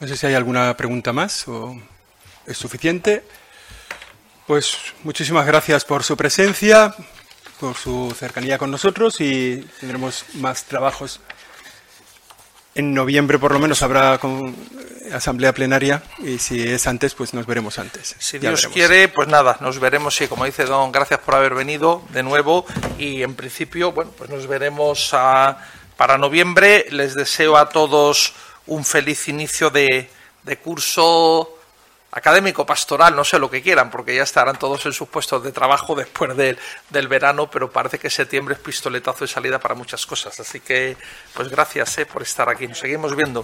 No 0.01 0.07
sé 0.07 0.17
si 0.17 0.25
hay 0.25 0.33
alguna 0.33 0.75
pregunta 0.75 1.13
más 1.13 1.47
o 1.47 1.79
es 2.47 2.57
suficiente. 2.57 3.23
Pues 4.47 4.75
muchísimas 5.03 5.45
gracias 5.45 5.85
por 5.85 6.01
su 6.03 6.17
presencia, 6.17 6.95
por 7.59 7.77
su 7.77 8.11
cercanía 8.17 8.57
con 8.57 8.71
nosotros 8.71 9.21
y 9.21 9.57
tendremos 9.79 10.25
más 10.33 10.63
trabajos. 10.63 11.19
En 12.73 12.95
noviembre 12.95 13.37
por 13.37 13.51
lo 13.51 13.59
menos 13.59 13.83
habrá 13.83 14.19
asamblea 15.13 15.53
plenaria 15.53 16.01
y 16.17 16.39
si 16.39 16.67
es 16.67 16.87
antes, 16.87 17.13
pues 17.13 17.35
nos 17.35 17.45
veremos 17.45 17.77
antes. 17.77 18.15
Si 18.17 18.39
Dios 18.39 18.65
quiere, 18.73 19.07
pues 19.07 19.27
nada, 19.27 19.57
nos 19.61 19.79
veremos, 19.79 20.15
sí, 20.15 20.27
como 20.27 20.45
dice 20.45 20.65
Don, 20.65 20.91
gracias 20.91 21.19
por 21.19 21.35
haber 21.35 21.53
venido 21.53 22.01
de 22.09 22.23
nuevo 22.23 22.65
y 22.97 23.21
en 23.21 23.35
principio, 23.35 23.91
bueno, 23.91 24.09
pues 24.17 24.31
nos 24.31 24.47
veremos 24.47 25.11
para 25.95 26.17
noviembre. 26.17 26.87
Les 26.89 27.13
deseo 27.13 27.55
a 27.55 27.69
todos 27.69 28.33
un 28.67 28.85
feliz 28.85 29.27
inicio 29.27 29.69
de, 29.69 30.09
curso 30.63 31.57
académico, 32.11 32.65
pastoral, 32.65 33.15
no 33.15 33.23
sé 33.23 33.39
lo 33.39 33.49
que 33.49 33.61
quieran, 33.61 33.89
porque 33.89 34.15
ya 34.15 34.23
estarán 34.23 34.59
todos 34.59 34.85
en 34.85 34.93
sus 34.93 35.07
puestos 35.07 35.43
de 35.43 35.51
trabajo 35.51 35.95
después 35.95 36.35
del 36.35 37.07
verano, 37.07 37.49
pero 37.49 37.71
parece 37.71 37.99
que 37.99 38.09
septiembre 38.09 38.55
es 38.55 38.59
pistoletazo 38.59 39.23
de 39.23 39.29
salida 39.29 39.59
para 39.59 39.75
muchas 39.75 40.05
cosas. 40.05 40.39
Así 40.39 40.59
que, 40.59 40.97
pues 41.33 41.49
gracias 41.49 41.97
eh, 41.99 42.05
por 42.05 42.21
estar 42.21 42.49
aquí. 42.49 42.67
Nos 42.67 42.79
seguimos 42.79 43.15
viendo. 43.15 43.43